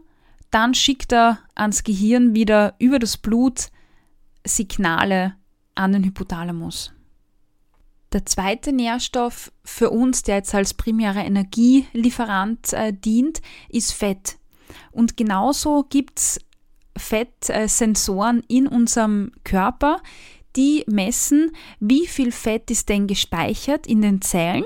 dann 0.52 0.74
schickt 0.74 1.12
er 1.12 1.40
ans 1.56 1.84
Gehirn 1.84 2.36
wieder 2.36 2.76
über 2.80 3.00
das 3.00 3.18
Blut 3.18 3.70
Signale 4.46 5.36
an 5.76 5.94
den 5.94 6.04
Hypothalamus. 6.04 6.94
Der 8.14 8.28
zweite 8.28 8.72
Nährstoff 8.72 9.52
für 9.66 9.90
uns, 9.90 10.22
der 10.22 10.36
jetzt 10.36 10.54
als 10.54 10.76
primärer 10.76 11.26
Energielieferant 11.26 12.72
äh, 12.74 12.94
dient, 12.94 13.42
ist 13.70 13.92
Fett. 13.92 14.38
Und 14.92 15.18
genauso 15.18 15.84
gibt 15.90 16.20
es 16.20 16.40
Fettsensoren 16.96 18.44
in 18.48 18.68
unserem 18.68 19.32
Körper, 19.44 20.02
die 20.56 20.84
messen, 20.86 21.52
wie 21.80 22.06
viel 22.06 22.32
Fett 22.32 22.70
ist 22.70 22.90
denn 22.90 23.08
gespeichert 23.08 23.88
in 23.88 24.04
den 24.04 24.22
Zellen 24.22 24.66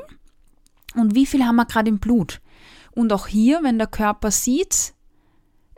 und 0.96 1.16
wie 1.16 1.26
viel 1.26 1.46
haben 1.46 1.56
wir 1.56 1.66
gerade 1.66 1.88
im 1.88 2.00
Blut. 2.00 2.42
Und 2.92 3.14
auch 3.14 3.28
hier, 3.28 3.64
wenn 3.64 3.78
der 3.78 3.88
Körper 3.88 4.32
sieht, 4.32 4.94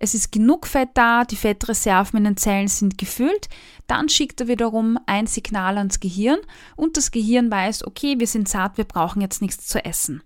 es 0.01 0.13
ist 0.13 0.32
genug 0.32 0.65
Fett 0.65 0.89
da, 0.94 1.25
die 1.25 1.36
Fettreserven 1.36 2.20
in 2.20 2.24
den 2.24 2.38
Zellen 2.38 2.70
sind 2.70 2.98
gefüllt, 2.98 3.50
dann 3.86 4.08
schickt 4.08 4.39
er 4.39 4.48
wiederum 4.48 4.98
ein 5.06 5.27
Signal 5.27 5.77
ans 5.77 6.00
Gehirn 6.00 6.39
und 6.77 6.96
das 6.96 7.12
Gehirn 7.12 7.51
weiß, 7.51 7.86
okay, 7.86 8.15
wir 8.18 8.27
sind 8.27 8.48
satt, 8.48 8.77
wir 8.77 8.86
brauchen 8.86 9.22
jetzt 9.22 9.41
nichts 9.41 9.68
zu 9.68 9.84
essen. 9.84 10.24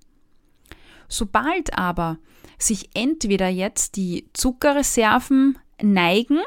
Sobald 1.09 1.77
aber 1.77 2.17
sich 2.59 2.91
entweder 2.93 3.49
jetzt 3.49 3.95
die 3.95 4.29
Zuckerreserven 4.33 5.57
neigen 5.81 6.39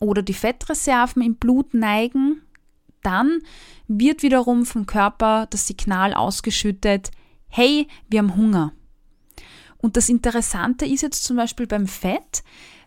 oder 0.00 0.22
die 0.22 0.34
Fettreserven 0.34 1.22
im 1.22 1.36
Blut 1.36 1.74
neigen, 1.74 2.42
dann 3.02 3.40
wird 3.86 4.22
wiederum 4.22 4.64
vom 4.64 4.86
Körper 4.86 5.46
das 5.50 5.66
Signal 5.66 6.14
ausgeschüttet, 6.14 7.10
hey, 7.48 7.86
wir 8.08 8.20
haben 8.20 8.34
Hunger. 8.34 8.72
Und 9.84 9.98
das 9.98 10.08
Interessante 10.08 10.86
ist 10.86 11.02
jetzt 11.02 11.24
zum 11.24 11.36
Beispiel 11.36 11.66
beim 11.66 11.86
Fett, 11.86 12.42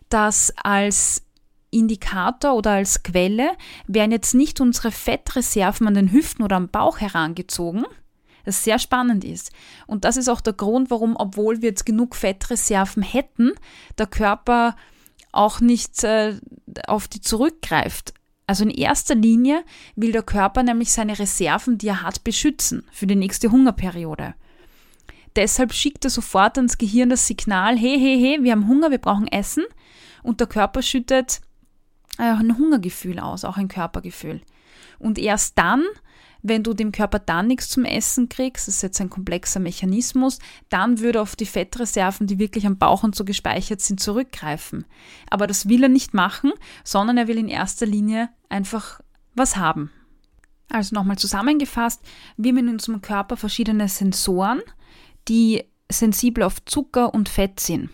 dass 0.08 0.52
als 0.56 1.22
Indikator 1.70 2.54
oder 2.54 2.72
als 2.72 3.04
Quelle 3.04 3.52
werden 3.86 4.10
jetzt 4.10 4.34
nicht 4.34 4.60
unsere 4.60 4.90
Fettreserven 4.90 5.86
an 5.86 5.94
den 5.94 6.10
Hüften 6.10 6.42
oder 6.42 6.56
am 6.56 6.70
Bauch 6.70 6.98
herangezogen, 6.98 7.84
das 8.44 8.64
sehr 8.64 8.80
spannend 8.80 9.24
ist. 9.24 9.52
Und 9.86 10.04
das 10.04 10.16
ist 10.16 10.28
auch 10.28 10.40
der 10.40 10.54
Grund, 10.54 10.90
warum, 10.90 11.14
obwohl 11.14 11.62
wir 11.62 11.68
jetzt 11.68 11.86
genug 11.86 12.16
Fettreserven 12.16 13.04
hätten, 13.04 13.52
der 13.96 14.08
Körper 14.08 14.74
auch 15.30 15.60
nicht 15.60 16.02
äh, 16.02 16.34
auf 16.88 17.06
die 17.06 17.20
zurückgreift. 17.20 18.12
Also 18.48 18.64
in 18.64 18.70
erster 18.70 19.14
Linie 19.14 19.64
will 19.94 20.10
der 20.10 20.24
Körper 20.24 20.64
nämlich 20.64 20.90
seine 20.90 21.16
Reserven, 21.16 21.78
die 21.78 21.86
er 21.86 22.02
hat, 22.02 22.24
beschützen 22.24 22.88
für 22.90 23.06
die 23.06 23.14
nächste 23.14 23.52
Hungerperiode. 23.52 24.34
Deshalb 25.36 25.72
schickt 25.72 26.04
er 26.04 26.10
sofort 26.10 26.56
ans 26.56 26.78
Gehirn 26.78 27.10
das 27.10 27.26
Signal, 27.26 27.76
hey, 27.76 27.98
hey, 27.98 28.18
hey, 28.20 28.42
wir 28.42 28.52
haben 28.52 28.68
Hunger, 28.68 28.90
wir 28.90 28.98
brauchen 28.98 29.28
Essen. 29.28 29.64
Und 30.22 30.40
der 30.40 30.46
Körper 30.46 30.82
schüttet 30.82 31.40
äh, 32.18 32.22
ein 32.22 32.58
Hungergefühl 32.58 33.18
aus, 33.18 33.44
auch 33.44 33.56
ein 33.56 33.68
Körpergefühl. 33.68 34.42
Und 34.98 35.18
erst 35.18 35.58
dann, 35.58 35.84
wenn 36.42 36.62
du 36.62 36.74
dem 36.74 36.92
Körper 36.92 37.18
dann 37.18 37.46
nichts 37.46 37.68
zum 37.68 37.84
Essen 37.84 38.28
kriegst, 38.28 38.68
das 38.68 38.76
ist 38.76 38.82
jetzt 38.82 39.00
ein 39.00 39.10
komplexer 39.10 39.60
Mechanismus, 39.60 40.38
dann 40.68 41.00
würde 41.00 41.18
er 41.18 41.22
auf 41.22 41.36
die 41.36 41.46
Fettreserven, 41.46 42.26
die 42.26 42.38
wirklich 42.38 42.66
am 42.66 42.78
Bauch 42.78 43.02
und 43.02 43.14
so 43.14 43.24
gespeichert 43.24 43.80
sind, 43.80 44.00
zurückgreifen. 44.00 44.84
Aber 45.30 45.46
das 45.46 45.68
will 45.68 45.82
er 45.82 45.88
nicht 45.88 46.14
machen, 46.14 46.52
sondern 46.84 47.18
er 47.18 47.28
will 47.28 47.38
in 47.38 47.48
erster 47.48 47.86
Linie 47.86 48.28
einfach 48.48 49.00
was 49.34 49.56
haben. 49.56 49.90
Also 50.70 50.94
nochmal 50.94 51.16
zusammengefasst, 51.16 52.02
wir 52.36 52.50
haben 52.50 52.58
in 52.58 52.68
unserem 52.68 53.00
Körper 53.00 53.36
verschiedene 53.36 53.88
Sensoren, 53.88 54.60
die 55.28 55.64
sensibel 55.90 56.44
auf 56.44 56.64
Zucker 56.64 57.14
und 57.14 57.28
Fett 57.28 57.60
sind. 57.60 57.90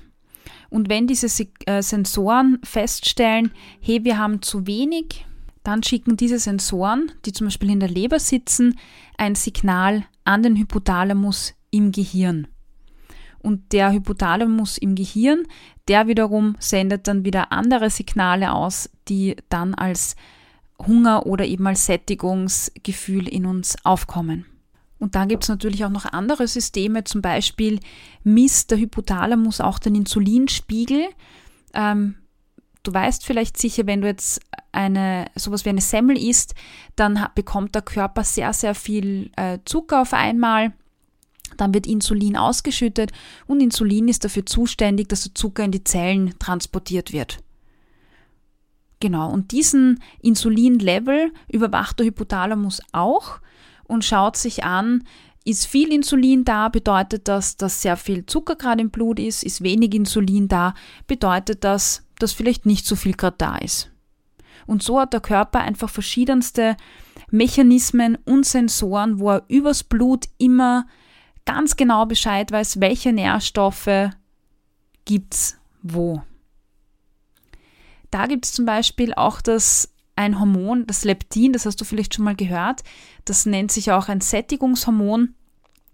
Und 0.70 0.88
wenn 0.88 1.06
diese 1.06 1.28
äh, 1.66 1.82
Sensoren 1.82 2.58
feststellen, 2.64 3.52
hey, 3.80 4.04
wir 4.04 4.18
haben 4.18 4.42
zu 4.42 4.66
wenig, 4.66 5.24
dann 5.62 5.82
schicken 5.82 6.16
diese 6.16 6.38
Sensoren, 6.38 7.12
die 7.24 7.32
zum 7.32 7.46
Beispiel 7.46 7.70
in 7.70 7.80
der 7.80 7.88
Leber 7.88 8.18
sitzen, 8.18 8.78
ein 9.16 9.34
Signal 9.34 10.04
an 10.24 10.42
den 10.42 10.56
Hypothalamus 10.56 11.54
im 11.70 11.92
Gehirn. 11.92 12.48
Und 13.38 13.72
der 13.72 13.92
Hypothalamus 13.92 14.78
im 14.78 14.94
Gehirn, 14.94 15.44
der 15.86 16.06
wiederum 16.08 16.56
sendet 16.58 17.06
dann 17.08 17.24
wieder 17.24 17.52
andere 17.52 17.90
Signale 17.90 18.52
aus, 18.52 18.90
die 19.08 19.36
dann 19.48 19.74
als 19.74 20.16
Hunger 20.78 21.26
oder 21.26 21.44
eben 21.44 21.66
als 21.66 21.86
Sättigungsgefühl 21.86 23.28
in 23.28 23.46
uns 23.46 23.76
aufkommen. 23.84 24.46
Und 24.98 25.14
dann 25.14 25.28
gibt 25.28 25.42
es 25.42 25.48
natürlich 25.48 25.84
auch 25.84 25.90
noch 25.90 26.06
andere 26.06 26.46
Systeme, 26.46 27.04
zum 27.04 27.20
Beispiel 27.20 27.80
misst 28.22 28.70
der 28.70 28.78
Hypothalamus 28.78 29.60
auch 29.60 29.78
den 29.78 29.94
Insulinspiegel. 29.96 31.08
Ähm, 31.74 32.14
du 32.84 32.94
weißt 32.94 33.24
vielleicht 33.24 33.58
sicher, 33.58 33.86
wenn 33.86 34.02
du 34.02 34.06
jetzt 34.06 34.40
eine 34.72 35.26
sowas 35.34 35.64
wie 35.64 35.70
eine 35.70 35.80
Semmel 35.80 36.16
isst, 36.16 36.54
dann 36.96 37.26
bekommt 37.34 37.74
der 37.74 37.82
Körper 37.82 38.24
sehr, 38.24 38.52
sehr 38.52 38.74
viel 38.74 39.30
äh, 39.36 39.58
Zucker 39.64 40.02
auf 40.02 40.12
einmal. 40.12 40.72
Dann 41.56 41.74
wird 41.74 41.86
Insulin 41.86 42.36
ausgeschüttet 42.36 43.12
und 43.46 43.60
Insulin 43.60 44.08
ist 44.08 44.24
dafür 44.24 44.46
zuständig, 44.46 45.08
dass 45.08 45.24
der 45.24 45.34
Zucker 45.34 45.64
in 45.64 45.70
die 45.70 45.84
Zellen 45.84 46.34
transportiert 46.38 47.12
wird. 47.12 47.38
Genau, 49.00 49.30
und 49.30 49.52
diesen 49.52 50.02
Insulinlevel 50.20 51.32
überwacht 51.48 51.98
der 51.98 52.06
Hypothalamus 52.06 52.80
auch 52.92 53.38
und 53.86 54.04
schaut 54.04 54.36
sich 54.36 54.64
an, 54.64 55.04
ist 55.44 55.66
viel 55.66 55.92
Insulin 55.92 56.44
da, 56.44 56.68
bedeutet 56.68 57.28
das, 57.28 57.56
dass 57.56 57.82
sehr 57.82 57.96
viel 57.96 58.24
Zucker 58.26 58.56
gerade 58.56 58.80
im 58.80 58.90
Blut 58.90 59.18
ist, 59.18 59.44
ist 59.44 59.62
wenig 59.62 59.94
Insulin 59.94 60.48
da, 60.48 60.74
bedeutet 61.06 61.64
das, 61.64 62.06
dass 62.18 62.32
vielleicht 62.32 62.66
nicht 62.66 62.86
so 62.86 62.96
viel 62.96 63.12
gerade 63.12 63.36
da 63.38 63.56
ist. 63.58 63.90
Und 64.66 64.82
so 64.82 64.98
hat 65.00 65.12
der 65.12 65.20
Körper 65.20 65.60
einfach 65.60 65.90
verschiedenste 65.90 66.76
Mechanismen 67.30 68.16
und 68.24 68.46
Sensoren, 68.46 69.18
wo 69.18 69.32
er 69.32 69.44
übers 69.48 69.84
Blut 69.84 70.26
immer 70.38 70.86
ganz 71.44 71.76
genau 71.76 72.06
Bescheid 72.06 72.50
weiß, 72.50 72.80
welche 72.80 73.12
Nährstoffe 73.12 74.10
gibt's 75.04 75.58
wo. 75.82 76.22
Da 78.10 78.26
gibt 78.26 78.46
es 78.46 78.52
zum 78.52 78.64
Beispiel 78.64 79.12
auch 79.12 79.42
das 79.42 79.93
ein 80.16 80.38
Hormon, 80.38 80.86
das 80.86 81.04
Leptin, 81.04 81.52
das 81.52 81.66
hast 81.66 81.80
du 81.80 81.84
vielleicht 81.84 82.14
schon 82.14 82.24
mal 82.24 82.36
gehört. 82.36 82.82
Das 83.24 83.46
nennt 83.46 83.72
sich 83.72 83.90
auch 83.92 84.08
ein 84.08 84.20
Sättigungshormon. 84.20 85.34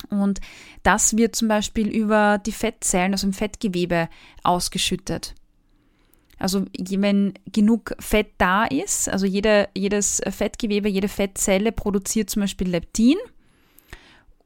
Und 0.08 0.40
das 0.82 1.16
wird 1.16 1.36
zum 1.36 1.48
Beispiel 1.48 1.88
über 1.88 2.38
die 2.38 2.52
Fettzellen, 2.52 3.12
also 3.12 3.26
im 3.26 3.32
Fettgewebe, 3.32 4.08
ausgeschüttet. 4.42 5.34
Also 6.38 6.64
wenn 6.72 7.34
genug 7.52 7.94
Fett 7.98 8.28
da 8.38 8.64
ist, 8.64 9.10
also 9.10 9.26
jede, 9.26 9.68
jedes 9.76 10.22
Fettgewebe, 10.26 10.88
jede 10.88 11.08
Fettzelle 11.08 11.70
produziert 11.70 12.30
zum 12.30 12.40
Beispiel 12.40 12.68
Leptin. 12.68 13.16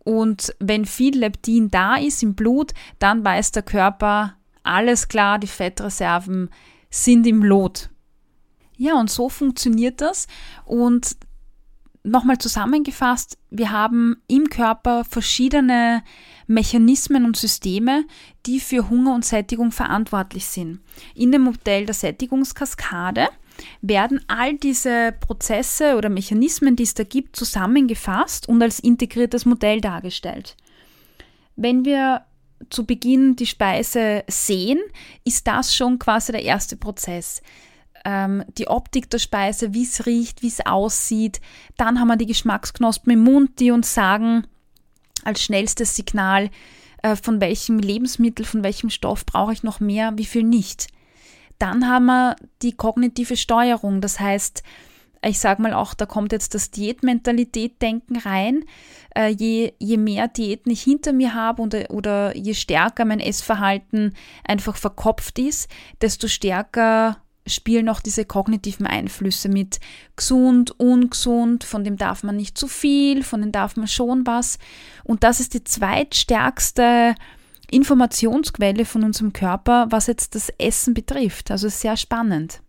Und 0.00 0.54
wenn 0.58 0.86
viel 0.86 1.16
Leptin 1.16 1.70
da 1.70 1.96
ist 1.96 2.22
im 2.22 2.34
Blut, 2.34 2.72
dann 2.98 3.24
weiß 3.24 3.52
der 3.52 3.62
Körper, 3.62 4.34
alles 4.64 5.08
klar, 5.08 5.38
die 5.38 5.46
Fettreserven 5.46 6.50
sind 6.90 7.26
im 7.26 7.44
Lot. 7.44 7.90
Ja, 8.76 8.98
und 8.98 9.10
so 9.10 9.28
funktioniert 9.28 10.00
das. 10.00 10.26
Und 10.64 11.16
nochmal 12.04 12.38
zusammengefasst, 12.38 13.38
wir 13.50 13.70
haben 13.70 14.16
im 14.28 14.48
Körper 14.50 15.04
verschiedene 15.04 16.02
Mechanismen 16.46 17.24
und 17.24 17.36
Systeme, 17.36 18.04
die 18.46 18.60
für 18.60 18.90
Hunger 18.90 19.14
und 19.14 19.24
Sättigung 19.24 19.72
verantwortlich 19.72 20.46
sind. 20.46 20.80
In 21.14 21.32
dem 21.32 21.42
Modell 21.42 21.86
der 21.86 21.94
Sättigungskaskade 21.94 23.28
werden 23.80 24.20
all 24.28 24.54
diese 24.54 25.14
Prozesse 25.18 25.96
oder 25.96 26.10
Mechanismen, 26.10 26.76
die 26.76 26.82
es 26.82 26.94
da 26.94 27.04
gibt, 27.04 27.36
zusammengefasst 27.36 28.48
und 28.48 28.60
als 28.62 28.80
integriertes 28.80 29.46
Modell 29.46 29.80
dargestellt. 29.80 30.56
Wenn 31.56 31.84
wir 31.84 32.26
zu 32.70 32.84
Beginn 32.84 33.36
die 33.36 33.46
Speise 33.46 34.24
sehen, 34.28 34.80
ist 35.24 35.46
das 35.46 35.74
schon 35.74 35.98
quasi 35.98 36.32
der 36.32 36.42
erste 36.42 36.76
Prozess 36.76 37.42
ähm, 38.04 38.44
die 38.58 38.68
Optik 38.68 39.10
der 39.10 39.18
Speise, 39.18 39.74
wie 39.74 39.84
es 39.84 40.06
riecht, 40.06 40.42
wie 40.42 40.48
es 40.48 40.64
aussieht. 40.64 41.40
Dann 41.76 42.00
haben 42.00 42.08
wir 42.08 42.16
die 42.16 42.26
Geschmacksknospen 42.26 43.12
im 43.12 43.20
Mund, 43.20 43.60
die 43.60 43.70
uns 43.70 43.94
sagen, 43.94 44.46
als 45.24 45.42
schnellstes 45.42 45.96
Signal, 45.96 46.50
äh, 47.02 47.16
von 47.16 47.40
welchem 47.40 47.78
Lebensmittel, 47.78 48.44
von 48.44 48.62
welchem 48.62 48.90
Stoff 48.90 49.24
brauche 49.26 49.52
ich 49.52 49.62
noch 49.62 49.80
mehr, 49.80 50.12
wie 50.16 50.26
viel 50.26 50.42
nicht. 50.42 50.88
Dann 51.58 51.88
haben 51.88 52.06
wir 52.06 52.36
die 52.62 52.72
kognitive 52.72 53.36
Steuerung, 53.36 54.00
das 54.00 54.20
heißt, 54.20 54.62
ich 55.26 55.38
sage 55.38 55.62
mal 55.62 55.72
auch, 55.72 55.94
da 55.94 56.04
kommt 56.04 56.32
jetzt 56.32 56.54
das 56.54 56.70
Diätmentalität-Denken 56.70 58.18
rein. 58.18 58.64
Äh, 59.16 59.28
je, 59.28 59.72
je 59.78 59.96
mehr 59.96 60.28
Diäten 60.28 60.70
ich 60.70 60.82
hinter 60.82 61.12
mir 61.12 61.34
habe 61.34 61.62
oder, 61.62 61.90
oder 61.90 62.36
je 62.36 62.52
stärker 62.52 63.04
mein 63.04 63.20
Essverhalten 63.20 64.14
einfach 64.44 64.76
verkopft 64.76 65.38
ist, 65.38 65.70
desto 66.02 66.28
stärker 66.28 67.16
spielen 67.46 67.88
auch 67.88 68.00
diese 68.00 68.24
kognitiven 68.24 68.86
Einflüsse 68.86 69.48
mit 69.48 69.80
gesund, 70.16 70.78
ungesund, 70.78 71.64
von 71.64 71.84
dem 71.84 71.96
darf 71.96 72.22
man 72.22 72.36
nicht 72.36 72.56
zu 72.56 72.68
viel, 72.68 73.22
von 73.22 73.40
dem 73.40 73.52
darf 73.52 73.76
man 73.76 73.88
schon 73.88 74.26
was. 74.26 74.58
Und 75.04 75.24
das 75.24 75.40
ist 75.40 75.54
die 75.54 75.64
zweitstärkste 75.64 77.14
Informationsquelle 77.70 78.84
von 78.84 79.04
unserem 79.04 79.32
Körper, 79.32 79.86
was 79.90 80.06
jetzt 80.06 80.34
das 80.34 80.50
Essen 80.58 80.94
betrifft. 80.94 81.50
Also 81.50 81.68
sehr 81.68 81.96
spannend. 81.96 82.60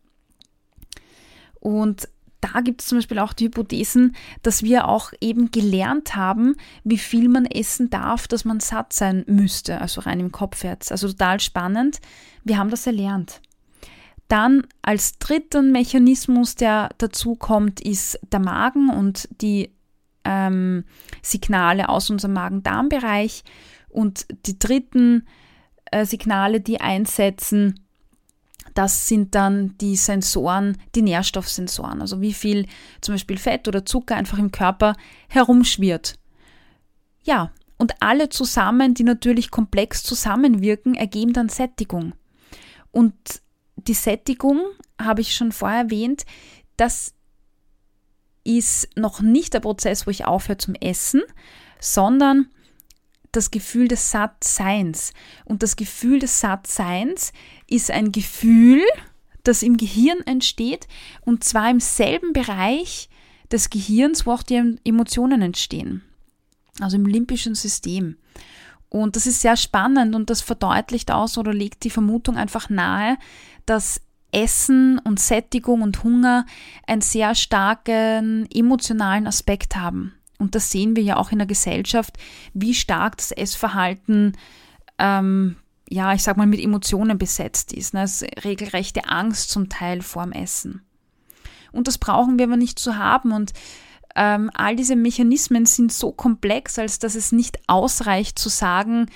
Und 1.60 2.10
da 2.42 2.62
gibt 2.62 2.82
es 2.82 2.88
zum 2.88 3.00
Beispiel 3.00 3.20
auch 3.20 3.34
die 3.34 3.46
Hypothesen, 3.46 4.16
dass 4.44 4.62
wir 4.62 4.88
auch 4.88 5.12
eben 5.20 5.52
gelernt 5.52 6.16
haben, 6.16 6.56
wie 6.84 6.98
viel 6.98 7.28
man 7.28 7.46
essen 7.46 7.90
darf, 7.90 8.28
dass 8.28 8.46
man 8.46 8.60
satt 8.60 8.94
sein 8.94 9.24
müsste, 9.28 9.82
also 9.82 10.02
rein 10.02 10.20
im 10.20 10.32
Kopf 10.32 10.64
jetzt. 10.64 10.92
Also 10.92 11.08
total 11.08 11.40
spannend. 11.40 12.00
Wir 12.44 12.58
haben 12.58 12.70
das 12.70 12.86
erlernt. 12.86 13.42
Dann 14.28 14.66
als 14.82 15.20
dritten 15.20 15.72
Mechanismus, 15.72 16.56
der 16.56 16.90
dazu 16.98 17.36
kommt, 17.36 17.80
ist 17.80 18.20
der 18.32 18.40
Magen 18.40 18.90
und 18.90 19.30
die 19.42 19.72
ähm, 20.24 20.84
Signale 21.22 21.90
aus 21.90 22.10
unserem 22.10 22.34
Magen-Darm-Bereich. 22.34 23.44
Und 23.90 24.26
die 24.46 24.58
dritten 24.58 25.28
äh, 25.92 26.06
Signale, 26.06 26.60
die 26.60 26.82
einsetzen, 26.82 27.80
das 28.74 29.08
sind 29.08 29.36
dann 29.36 29.78
die 29.78 29.96
Sensoren, 29.96 30.78
die 30.96 31.02
Nährstoffsensoren, 31.02 32.02
also 32.02 32.20
wie 32.20 32.34
viel 32.34 32.68
zum 33.00 33.16
Beispiel 33.16 33.38
Fett 33.38 33.68
oder 33.68 33.86
Zucker 33.86 34.16
einfach 34.16 34.38
im 34.38 34.52
Körper 34.52 34.96
herumschwirrt. 35.30 36.20
Ja, 37.24 37.52
und 37.78 37.94
alle 38.02 38.30
zusammen, 38.30 38.94
die 38.94 39.04
natürlich 39.04 39.50
komplex 39.50 40.04
zusammenwirken, 40.04 40.96
ergeben 40.96 41.34
dann 41.34 41.50
Sättigung. 41.50 42.14
Und 42.92 43.14
die 43.88 43.94
Sättigung 43.94 44.62
habe 45.00 45.22
ich 45.22 45.36
schon 45.36 45.52
vorher 45.52 45.84
erwähnt, 45.84 46.26
das 46.78 47.14
ist 48.44 48.90
noch 48.96 49.22
nicht 49.22 49.54
der 49.54 49.60
Prozess, 49.60 50.06
wo 50.06 50.12
ich 50.12 50.26
aufhöre 50.26 50.58
zum 50.58 50.76
Essen, 50.76 51.24
sondern 51.80 52.48
das 53.32 53.52
Gefühl 53.52 53.88
des 53.88 54.12
Sattseins. 54.12 55.14
Und 55.44 55.64
das 55.64 55.76
Gefühl 55.76 56.20
des 56.20 56.40
Sattseins 56.40 57.34
ist 57.68 57.92
ein 57.92 58.12
Gefühl, 58.12 58.82
das 59.44 59.62
im 59.62 59.78
Gehirn 59.78 60.20
entsteht 60.26 60.88
und 61.22 61.44
zwar 61.44 61.70
im 61.70 61.80
selben 61.80 62.34
Bereich 62.34 63.10
des 63.52 63.70
Gehirns, 63.70 64.26
wo 64.26 64.32
auch 64.32 64.44
die 64.44 64.78
Emotionen 64.84 65.42
entstehen. 65.42 66.02
Also 66.80 66.98
im 66.98 67.06
limbischen 67.06 67.56
System. 67.56 68.18
Und 68.90 69.16
das 69.16 69.26
ist 69.26 69.42
sehr 69.42 69.58
spannend 69.58 70.16
und 70.16 70.30
das 70.30 70.42
verdeutlicht 70.42 71.12
aus 71.12 71.38
oder 71.38 71.54
legt 71.54 71.84
die 71.84 71.90
Vermutung 71.90 72.38
einfach 72.38 72.70
nahe, 72.70 73.18
dass 73.66 74.02
Essen 74.32 75.00
und 75.00 75.20
Sättigung 75.20 75.82
und 75.82 76.04
Hunger 76.04 76.46
einen 76.88 77.02
sehr 77.02 77.36
starken 77.36 78.48
emotionalen 78.54 79.28
Aspekt 79.28 79.76
haben. 79.76 80.14
Und 80.38 80.56
das 80.56 80.72
sehen 80.72 80.96
wir 80.96 81.04
ja 81.04 81.18
auch 81.18 81.32
in 81.32 81.38
der 81.38 81.48
Gesellschaft, 81.48 82.18
wie 82.54 82.74
stark 82.74 83.18
das 83.18 83.32
Essverhalten, 83.32 84.38
ähm, 85.00 85.56
ja, 85.90 86.14
ich 86.14 86.24
sag 86.24 86.36
mal, 86.36 86.48
mit 86.48 86.60
Emotionen 86.60 87.18
besetzt 87.18 87.72
ist. 87.72 87.94
Ne? 87.94 88.04
Es 88.04 88.22
ist 88.22 88.44
regelrechte 88.44 89.08
Angst 89.08 89.50
zum 89.50 89.70
Teil 89.70 90.02
vorm 90.02 90.34
Essen. 90.34 90.82
Und 91.72 91.88
das 91.88 91.98
brauchen 91.98 92.38
wir 92.38 92.46
aber 92.46 92.58
nicht 92.58 92.80
zu 92.80 92.98
haben. 92.98 93.32
Und 93.32 93.54
ähm, 94.16 94.50
all 94.54 94.76
diese 94.76 94.96
Mechanismen 94.96 95.66
sind 95.66 95.92
so 95.92 96.12
komplex, 96.12 96.80
als 96.80 97.00
dass 97.00 97.16
es 97.16 97.32
nicht 97.32 97.60
ausreicht 97.68 98.40
zu 98.40 98.50
sagen, 98.50 99.08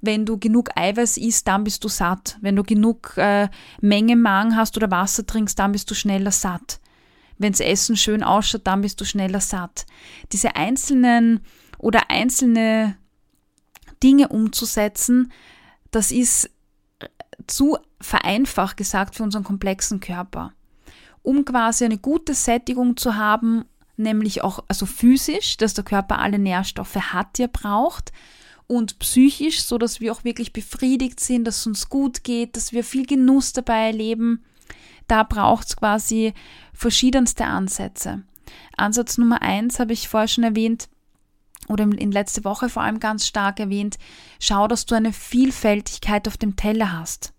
wenn 0.00 0.26
du 0.26 0.38
genug 0.38 0.70
Eiweiß 0.76 1.16
isst, 1.16 1.48
dann 1.48 1.64
bist 1.64 1.84
du 1.84 1.88
satt. 1.88 2.38
Wenn 2.40 2.56
du 2.56 2.62
genug 2.62 3.14
äh, 3.16 3.48
Menge 3.80 4.16
Magen 4.16 4.56
hast 4.56 4.76
oder 4.76 4.90
Wasser 4.90 5.26
trinkst, 5.26 5.58
dann 5.58 5.72
bist 5.72 5.90
du 5.90 5.94
schneller 5.94 6.30
satt. 6.30 6.80
Wenn 7.38 7.52
das 7.52 7.60
Essen 7.60 7.96
schön 7.96 8.22
ausschaut, 8.22 8.66
dann 8.66 8.80
bist 8.80 9.00
du 9.00 9.04
schneller 9.04 9.40
satt. 9.40 9.86
Diese 10.32 10.56
einzelnen 10.56 11.40
oder 11.78 12.10
einzelne 12.10 12.96
Dinge 14.02 14.28
umzusetzen, 14.28 15.32
das 15.90 16.10
ist 16.10 16.50
zu 17.46 17.78
vereinfacht 18.00 18.76
gesagt 18.76 19.14
für 19.16 19.22
unseren 19.22 19.44
komplexen 19.44 20.00
Körper. 20.00 20.52
Um 21.22 21.44
quasi 21.44 21.84
eine 21.84 21.98
gute 21.98 22.34
Sättigung 22.34 22.96
zu 22.96 23.16
haben, 23.16 23.64
nämlich 23.96 24.42
auch 24.42 24.64
also 24.68 24.86
physisch, 24.86 25.56
dass 25.56 25.74
der 25.74 25.84
Körper 25.84 26.18
alle 26.18 26.38
Nährstoffe 26.38 26.96
hat, 26.96 27.38
die 27.38 27.42
er 27.42 27.48
braucht, 27.48 28.12
und 28.68 28.98
psychisch, 28.98 29.62
so 29.62 29.78
dass 29.78 30.00
wir 30.00 30.12
auch 30.12 30.24
wirklich 30.24 30.52
befriedigt 30.52 31.20
sind, 31.20 31.44
dass 31.44 31.58
es 31.58 31.66
uns 31.66 31.88
gut 31.88 32.24
geht, 32.24 32.56
dass 32.56 32.72
wir 32.72 32.82
viel 32.82 33.06
Genuss 33.06 33.52
dabei 33.52 33.86
erleben. 33.86 34.44
Da 35.06 35.22
braucht 35.22 35.68
es 35.68 35.76
quasi 35.76 36.34
verschiedenste 36.72 37.44
Ansätze. 37.44 38.24
Ansatz 38.76 39.18
Nummer 39.18 39.42
eins 39.42 39.78
habe 39.78 39.92
ich 39.92 40.08
vorher 40.08 40.28
schon 40.28 40.44
erwähnt, 40.44 40.88
oder 41.68 41.84
in 41.84 42.12
letzter 42.12 42.44
Woche 42.44 42.68
vor 42.68 42.82
allem 42.82 43.00
ganz 43.00 43.26
stark 43.26 43.60
erwähnt, 43.60 43.98
schau, 44.38 44.68
dass 44.68 44.86
du 44.86 44.94
eine 44.94 45.12
Vielfältigkeit 45.12 46.28
auf 46.28 46.36
dem 46.36 46.56
Teller 46.56 46.92
hast. 46.92 47.32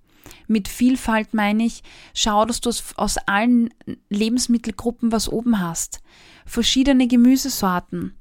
Mit 0.47 0.67
Vielfalt 0.67 1.33
meine 1.33 1.65
ich, 1.65 1.83
schau, 2.13 2.45
dass 2.45 2.61
du 2.61 2.71
aus 2.95 3.17
allen 3.25 3.73
Lebensmittelgruppen 4.09 5.11
was 5.11 5.29
oben 5.29 5.59
hast. 5.59 6.01
Verschiedene 6.45 7.07
Gemüsesorten, 7.07 8.15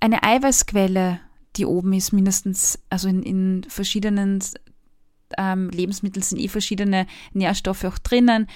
eine 0.00 0.22
Eiweißquelle, 0.22 1.20
die 1.56 1.66
oben 1.66 1.92
ist, 1.92 2.12
mindestens, 2.12 2.78
also 2.90 3.08
in, 3.08 3.22
in 3.22 3.64
verschiedenen 3.68 4.40
ähm, 5.36 5.70
Lebensmitteln 5.70 6.22
sind 6.22 6.38
eh 6.38 6.48
verschiedene 6.48 7.06
Nährstoffe 7.32 7.84
auch 7.84 7.98
drinnen. 7.98 8.46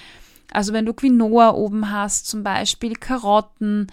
Also 0.53 0.73
wenn 0.73 0.85
du 0.85 0.93
Quinoa 0.93 1.51
oben 1.51 1.91
hast, 1.91 2.27
zum 2.27 2.43
Beispiel 2.43 2.95
Karotten, 2.95 3.87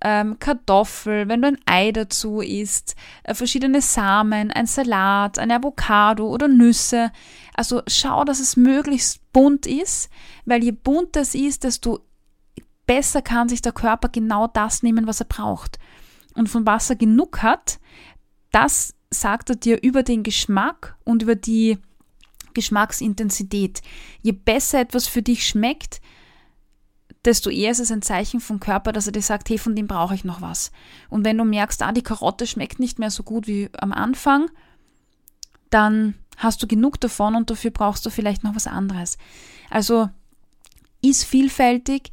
ähm, 0.00 0.38
Kartoffel, 0.38 1.28
wenn 1.28 1.42
du 1.42 1.48
ein 1.48 1.58
Ei 1.66 1.90
dazu 1.90 2.40
isst, 2.40 2.94
äh, 3.24 3.34
verschiedene 3.34 3.80
Samen, 3.80 4.50
ein 4.50 4.66
Salat, 4.66 5.38
eine 5.38 5.56
Avocado 5.56 6.28
oder 6.28 6.46
Nüsse. 6.46 7.10
Also 7.54 7.82
schau, 7.86 8.24
dass 8.24 8.40
es 8.40 8.56
möglichst 8.56 9.32
bunt 9.32 9.66
ist, 9.66 10.10
weil 10.44 10.62
je 10.62 10.72
bunter 10.72 11.20
es 11.20 11.34
ist, 11.34 11.64
desto 11.64 12.00
besser 12.86 13.22
kann 13.22 13.48
sich 13.48 13.62
der 13.62 13.72
Körper 13.72 14.08
genau 14.08 14.48
das 14.48 14.82
nehmen, 14.82 15.06
was 15.06 15.20
er 15.20 15.26
braucht. 15.26 15.78
Und 16.34 16.48
von 16.48 16.66
was 16.66 16.90
er 16.90 16.96
genug 16.96 17.42
hat, 17.42 17.78
das 18.50 18.94
sagt 19.10 19.50
er 19.50 19.56
dir 19.56 19.82
über 19.82 20.02
den 20.02 20.24
Geschmack 20.24 20.96
und 21.04 21.22
über 21.22 21.36
die 21.36 21.78
Geschmacksintensität. 22.54 23.82
Je 24.22 24.32
besser 24.32 24.80
etwas 24.80 25.06
für 25.06 25.22
dich 25.22 25.46
schmeckt, 25.46 26.00
desto 27.24 27.50
eher 27.50 27.70
ist 27.70 27.80
es 27.80 27.90
ein 27.90 28.02
Zeichen 28.02 28.40
vom 28.40 28.60
Körper, 28.60 28.92
dass 28.92 29.06
er 29.06 29.12
dir 29.12 29.22
sagt, 29.22 29.48
hey, 29.48 29.58
von 29.58 29.74
dem 29.74 29.86
brauche 29.86 30.14
ich 30.14 30.24
noch 30.24 30.42
was. 30.42 30.72
Und 31.08 31.24
wenn 31.24 31.38
du 31.38 31.44
merkst, 31.44 31.82
ah, 31.82 31.92
die 31.92 32.02
Karotte 32.02 32.46
schmeckt 32.46 32.80
nicht 32.80 32.98
mehr 32.98 33.10
so 33.10 33.22
gut 33.22 33.46
wie 33.46 33.70
am 33.78 33.92
Anfang, 33.92 34.50
dann 35.70 36.14
hast 36.36 36.62
du 36.62 36.66
genug 36.66 37.00
davon 37.00 37.34
und 37.34 37.50
dafür 37.50 37.70
brauchst 37.70 38.04
du 38.06 38.10
vielleicht 38.10 38.44
noch 38.44 38.54
was 38.54 38.66
anderes. 38.66 39.18
Also 39.70 40.08
ist 41.02 41.24
vielfältig, 41.24 42.12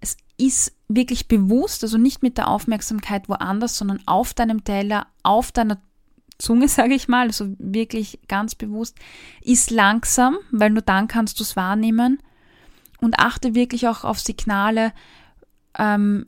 es 0.00 0.16
ist 0.38 0.72
wirklich 0.88 1.28
bewusst, 1.28 1.82
also 1.84 1.98
nicht 1.98 2.22
mit 2.22 2.38
der 2.38 2.48
Aufmerksamkeit 2.48 3.28
woanders, 3.28 3.76
sondern 3.76 4.00
auf 4.06 4.34
deinem 4.34 4.64
Teller, 4.64 5.06
auf 5.22 5.52
deiner 5.52 5.80
Zunge, 6.38 6.68
sage 6.68 6.94
ich 6.94 7.08
mal, 7.08 7.26
also 7.26 7.54
wirklich 7.58 8.20
ganz 8.28 8.54
bewusst, 8.54 8.96
ist 9.42 9.70
langsam, 9.70 10.38
weil 10.50 10.70
nur 10.70 10.82
dann 10.82 11.08
kannst 11.08 11.38
du 11.38 11.44
es 11.44 11.56
wahrnehmen 11.56 12.22
und 13.00 13.18
achte 13.18 13.54
wirklich 13.54 13.88
auch 13.88 14.04
auf 14.04 14.20
Signale 14.20 14.92
ähm, 15.78 16.26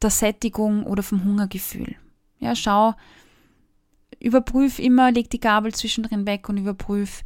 der 0.00 0.10
Sättigung 0.10 0.84
oder 0.84 1.02
vom 1.02 1.24
Hungergefühl. 1.24 1.96
Ja, 2.38 2.56
schau, 2.56 2.94
überprüf 4.22 4.78
immer, 4.78 5.10
leg 5.10 5.30
die 5.30 5.40
Gabel 5.40 5.74
zwischendrin 5.74 6.26
weg 6.26 6.48
und 6.48 6.56
überprüf, 6.56 7.22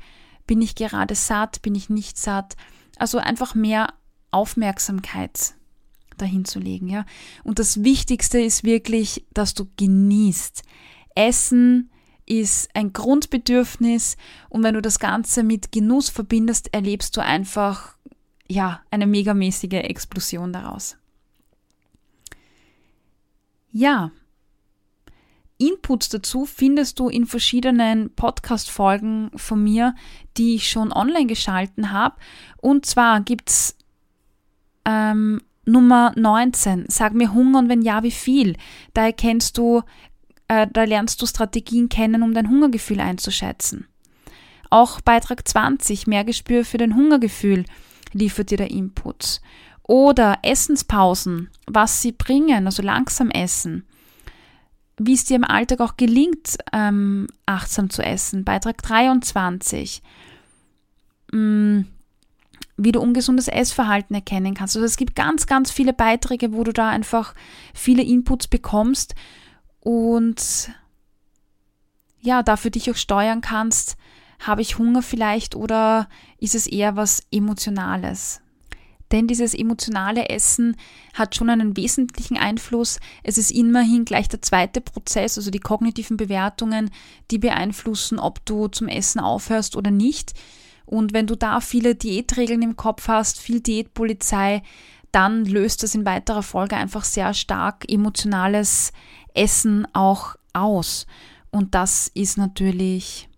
bin 0.46 0.62
ich 0.62 0.74
gerade 0.74 1.14
satt, 1.14 1.62
bin 1.62 1.74
ich 1.74 1.90
nicht 1.90 2.18
satt. 2.18 2.56
Also 2.98 3.18
einfach 3.18 3.54
mehr 3.54 3.92
Aufmerksamkeit 4.30 5.54
dahin 6.16 6.44
zu 6.44 6.59
legen, 6.59 6.88
ja. 6.88 7.04
Und 7.44 7.59
das 7.59 7.85
Wichtigste 7.85 8.40
ist 8.40 8.64
wirklich, 8.64 9.26
dass 9.35 9.54
du 9.54 9.66
genießt. 9.76 10.62
Essen 11.14 11.90
ist 12.24 12.74
ein 12.74 12.92
Grundbedürfnis 12.92 14.16
und 14.48 14.62
wenn 14.62 14.74
du 14.74 14.82
das 14.82 14.98
Ganze 14.98 15.42
mit 15.42 15.72
Genuss 15.72 16.09
verbindest, 16.09 16.72
erlebst 16.74 17.16
du 17.16 17.20
einfach 17.22 17.96
ja, 18.48 18.80
eine 18.90 19.06
megamäßige 19.06 19.72
Explosion 19.72 20.52
daraus. 20.52 20.96
Ja, 23.70 24.11
Inputs 25.58 26.08
dazu 26.08 26.44
findest 26.44 26.98
du 26.98 27.08
in 27.08 27.26
verschiedenen 27.26 28.14
Podcast-Folgen 28.14 29.30
von 29.34 29.62
mir, 29.62 29.94
die 30.36 30.56
ich 30.56 30.70
schon 30.70 30.92
online 30.92 31.26
geschalten 31.26 31.92
habe. 31.92 32.16
Und 32.58 32.84
zwar 32.84 33.20
gibt's 33.22 33.76
ähm, 34.84 35.40
Nummer 35.64 36.12
19, 36.14 36.86
sag 36.88 37.14
mir 37.14 37.32
Hunger 37.32 37.58
und 37.58 37.68
wenn 37.68 37.82
ja, 37.82 38.02
wie 38.02 38.10
viel. 38.10 38.56
Da 38.94 39.04
erkennst 39.06 39.58
du, 39.58 39.82
äh, 40.48 40.66
da 40.72 40.84
lernst 40.84 41.20
du 41.22 41.26
Strategien 41.26 41.88
kennen, 41.88 42.22
um 42.22 42.34
dein 42.34 42.48
Hungergefühl 42.48 43.00
einzuschätzen. 43.00 43.86
Auch 44.70 45.00
Beitrag 45.00 45.46
20, 45.46 46.06
mehr 46.06 46.24
Gespür 46.24 46.64
für 46.64 46.78
dein 46.78 46.94
Hungergefühl 46.94 47.64
liefert 48.12 48.50
dir 48.50 48.58
der 48.58 48.70
Inputs. 48.70 49.40
Oder 49.82 50.38
Essenspausen, 50.42 51.50
was 51.66 52.02
sie 52.02 52.12
bringen, 52.12 52.66
also 52.66 52.82
langsam 52.82 53.30
essen. 53.30 53.86
Wie 54.98 55.14
es 55.14 55.24
dir 55.24 55.37
im 55.37 55.44
Alltag 55.44 55.80
auch 55.80 55.96
gelingt, 55.96 56.56
ähm, 56.72 57.26
achtsam 57.44 57.90
zu 57.90 58.02
essen. 58.02 58.44
Beitrag 58.44 58.82
23. 58.82 60.02
Mm, 61.32 61.82
wie 62.78 62.92
du 62.92 63.00
ungesundes 63.00 63.48
Essverhalten 63.48 64.14
erkennen 64.14 64.54
kannst. 64.54 64.76
Also 64.76 64.85
es 64.85 64.96
gibt 64.96 65.14
ganz, 65.14 65.46
ganz 65.46 65.70
viele 65.70 65.92
Beiträge, 65.92 66.52
wo 66.52 66.64
du 66.64 66.72
da 66.72 66.88
einfach 66.88 67.35
viele 67.74 68.02
Inputs 68.02 68.48
bekommst 68.48 69.14
und 69.80 70.70
ja, 72.20 72.42
dafür 72.42 72.70
dich 72.70 72.90
auch 72.90 72.96
steuern 72.96 73.40
kannst, 73.40 73.96
habe 74.40 74.61
ich 74.61 74.78
Hunger 74.78 75.02
vielleicht 75.02 75.54
oder 75.54 76.09
ist 76.38 76.54
es 76.54 76.66
eher 76.66 76.96
was 76.96 77.22
Emotionales? 77.30 78.42
Denn 79.12 79.26
dieses 79.26 79.54
emotionale 79.54 80.28
Essen 80.28 80.76
hat 81.14 81.34
schon 81.34 81.50
einen 81.50 81.76
wesentlichen 81.76 82.36
Einfluss. 82.36 82.98
Es 83.22 83.38
ist 83.38 83.50
immerhin 83.50 84.04
gleich 84.04 84.28
der 84.28 84.42
zweite 84.42 84.80
Prozess, 84.80 85.38
also 85.38 85.50
die 85.50 85.60
kognitiven 85.60 86.16
Bewertungen, 86.16 86.90
die 87.30 87.38
beeinflussen, 87.38 88.18
ob 88.18 88.44
du 88.46 88.68
zum 88.68 88.88
Essen 88.88 89.20
aufhörst 89.20 89.76
oder 89.76 89.90
nicht. 89.90 90.32
Und 90.84 91.12
wenn 91.12 91.26
du 91.26 91.36
da 91.36 91.60
viele 91.60 91.94
Diätregeln 91.94 92.62
im 92.62 92.76
Kopf 92.76 93.08
hast, 93.08 93.40
viel 93.40 93.60
Diätpolizei, 93.60 94.62
dann 95.12 95.44
löst 95.44 95.82
das 95.82 95.94
in 95.94 96.04
weiterer 96.04 96.42
Folge 96.42 96.76
einfach 96.76 97.04
sehr 97.04 97.32
stark 97.32 97.90
emotionales 97.90 98.92
Essen 99.34 99.86
auch 99.92 100.36
aus. 100.52 101.06
Und 101.50 101.74
das 101.74 102.08
ist 102.12 102.38
natürlich 102.38 103.28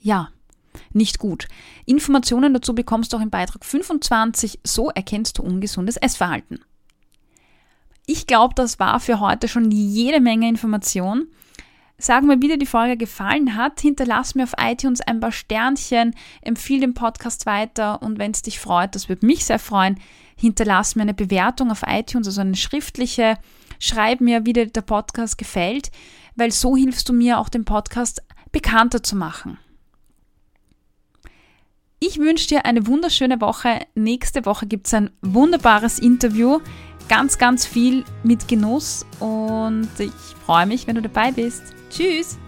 ja, 0.00 0.30
nicht 0.92 1.18
gut. 1.18 1.48
Informationen 1.86 2.54
dazu 2.54 2.74
bekommst 2.74 3.12
du 3.12 3.16
auch 3.16 3.22
im 3.22 3.30
Beitrag 3.30 3.64
25. 3.64 4.60
So 4.64 4.90
erkennst 4.90 5.38
du 5.38 5.42
ungesundes 5.42 5.96
Essverhalten. 5.96 6.60
Ich 8.06 8.26
glaube, 8.26 8.54
das 8.54 8.78
war 8.78 8.98
für 8.98 9.20
heute 9.20 9.46
schon 9.46 9.70
jede 9.70 10.20
Menge 10.20 10.48
Information. 10.48 11.28
Sag 12.02 12.24
mir, 12.24 12.40
wie 12.40 12.48
dir 12.48 12.56
die 12.56 12.66
Folge 12.66 12.96
gefallen 12.96 13.56
hat. 13.56 13.80
Hinterlass 13.80 14.34
mir 14.34 14.44
auf 14.44 14.54
iTunes 14.58 15.02
ein 15.02 15.20
paar 15.20 15.32
Sternchen, 15.32 16.14
empfehle 16.40 16.80
den 16.80 16.94
Podcast 16.94 17.44
weiter 17.44 18.02
und 18.02 18.18
wenn 18.18 18.30
es 18.30 18.40
dich 18.40 18.58
freut, 18.58 18.94
das 18.94 19.10
würde 19.10 19.26
mich 19.26 19.44
sehr 19.44 19.58
freuen, 19.58 20.00
hinterlass 20.34 20.96
mir 20.96 21.02
eine 21.02 21.12
Bewertung 21.14 21.70
auf 21.70 21.82
iTunes, 21.86 22.26
also 22.26 22.40
eine 22.40 22.56
schriftliche. 22.56 23.36
Schreib 23.78 24.22
mir, 24.22 24.46
wie 24.46 24.54
dir 24.54 24.66
der 24.66 24.80
Podcast 24.80 25.36
gefällt, 25.36 25.90
weil 26.36 26.52
so 26.52 26.74
hilfst 26.74 27.08
du 27.08 27.12
mir 27.12 27.38
auch 27.38 27.50
den 27.50 27.66
Podcast 27.66 28.22
bekannter 28.50 29.02
zu 29.02 29.14
machen. 29.14 29.58
Ich 32.02 32.18
wünsche 32.18 32.48
dir 32.48 32.64
eine 32.64 32.86
wunderschöne 32.86 33.42
Woche. 33.42 33.80
Nächste 33.94 34.46
Woche 34.46 34.66
gibt 34.66 34.86
es 34.86 34.94
ein 34.94 35.10
wunderbares 35.20 35.98
Interview. 35.98 36.60
Ganz, 37.10 37.36
ganz 37.36 37.66
viel 37.66 38.04
mit 38.22 38.48
Genuss 38.48 39.04
und 39.18 39.90
ich 39.98 40.10
freue 40.46 40.64
mich, 40.64 40.86
wenn 40.86 40.94
du 40.94 41.02
dabei 41.02 41.30
bist. 41.30 41.62
Tschüss! 41.90 42.38